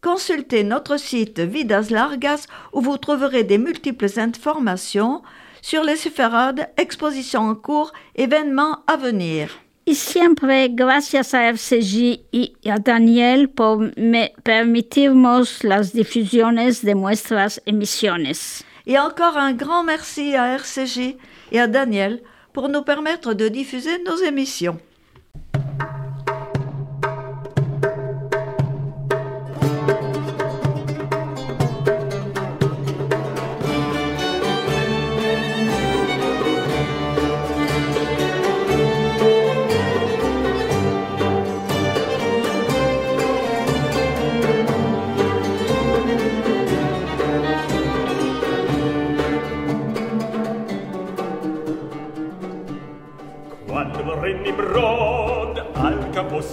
Consultez 0.01 0.62
notre 0.62 0.99
site 0.99 1.40
Vidas 1.40 1.90
Largas 1.90 2.47
où 2.72 2.80
vous 2.80 2.97
trouverez 2.99 3.42
des 3.42 3.59
multiples 3.59 4.20
informations 4.20 5.22
sur 5.61 5.82
les 5.82 5.97
suffrades, 5.97 6.68
expositions 6.76 7.49
en 7.51 7.57
cours, 7.57 7.92
événements 8.14 8.84
à 8.86 8.97
venir. 8.97 9.51
Y 9.84 9.97
siempre 9.97 10.68
gracias 10.68 11.34
a 11.34 11.53
FCG 11.53 12.20
y 12.32 12.55
a 12.68 12.78
Daniel 12.78 13.49
por 13.49 13.78
me 13.97 14.32
permitirnos 14.44 15.64
las 15.64 15.92
difusiones 15.92 16.84
de 16.84 16.94
nuestras 16.94 17.61
emisiones. 17.66 18.62
Et 18.86 18.99
encore 18.99 19.36
un 19.36 19.55
grand 19.55 19.82
merci 19.82 20.36
à 20.36 20.55
RCG 20.55 21.16
et 21.51 21.61
à 21.61 21.66
Daniel 21.66 22.22
pour 22.57 22.71
nous 22.71 22.81
permettre 22.81 23.35
de 23.35 23.49
diffuser 23.49 24.03
nos 24.03 24.17
émissions. 24.17 24.79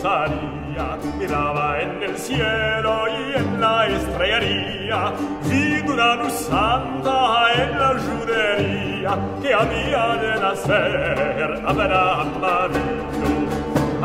Salía, 0.04 0.98
miraba 1.18 1.80
en 1.80 2.04
el 2.04 2.18
cielo 2.18 2.94
y 3.08 3.38
en 3.40 3.62
la 3.62 3.88
estrellería, 3.88 5.14
vi 5.48 5.80
una 5.90 6.16
luz 6.16 6.34
santa 6.34 7.18
en 7.62 7.70
la 7.80 7.92
judería 8.06 9.12
que 9.42 9.54
había 9.62 10.06
de 10.24 10.32
nacer 10.42 11.64
Abraham 11.66 12.44
Avinu. 12.44 13.34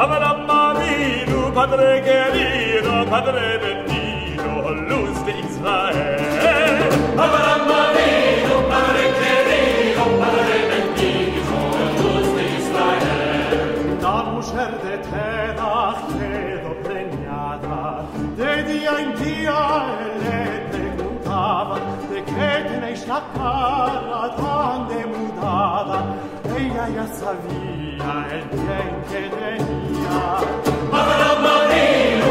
Abraham 0.04 0.50
Avinu, 0.66 1.40
Padre 1.52 1.88
querido, 2.08 2.92
Padre 3.14 3.44
bendito, 3.64 4.50
luz 4.90 5.16
de 5.26 5.32
Israel. 5.48 6.80
Abraham 7.26 7.70
Avinu, 7.82 8.56
Padre 8.72 9.04
querido, 9.20 10.04
Padre 10.22 10.57
Israel. 14.40 14.68
La 14.68 14.74
mujer 14.74 14.82
de 14.82 14.98
Terach 14.98 16.00
quedó 16.18 16.72
preñada. 16.82 18.04
De 18.36 18.62
día 18.64 18.92
en 19.00 19.10
día 19.16 19.58
él 20.00 20.12
le 20.24 20.40
preguntaba 20.70 21.76
de 22.10 22.18
qué 22.24 22.68
tenéis 22.68 23.02
la 23.08 23.20
cara 23.34 24.36
tan 24.36 24.88
demudada. 24.88 25.98
Ella 26.56 26.88
ya 26.88 27.06
sabía 27.06 28.10
el 28.30 28.44
bien 28.48 28.92
que 29.10 29.22
tenía. 29.36 30.18
Abraham 30.92 31.46
Avinu, 31.58 32.30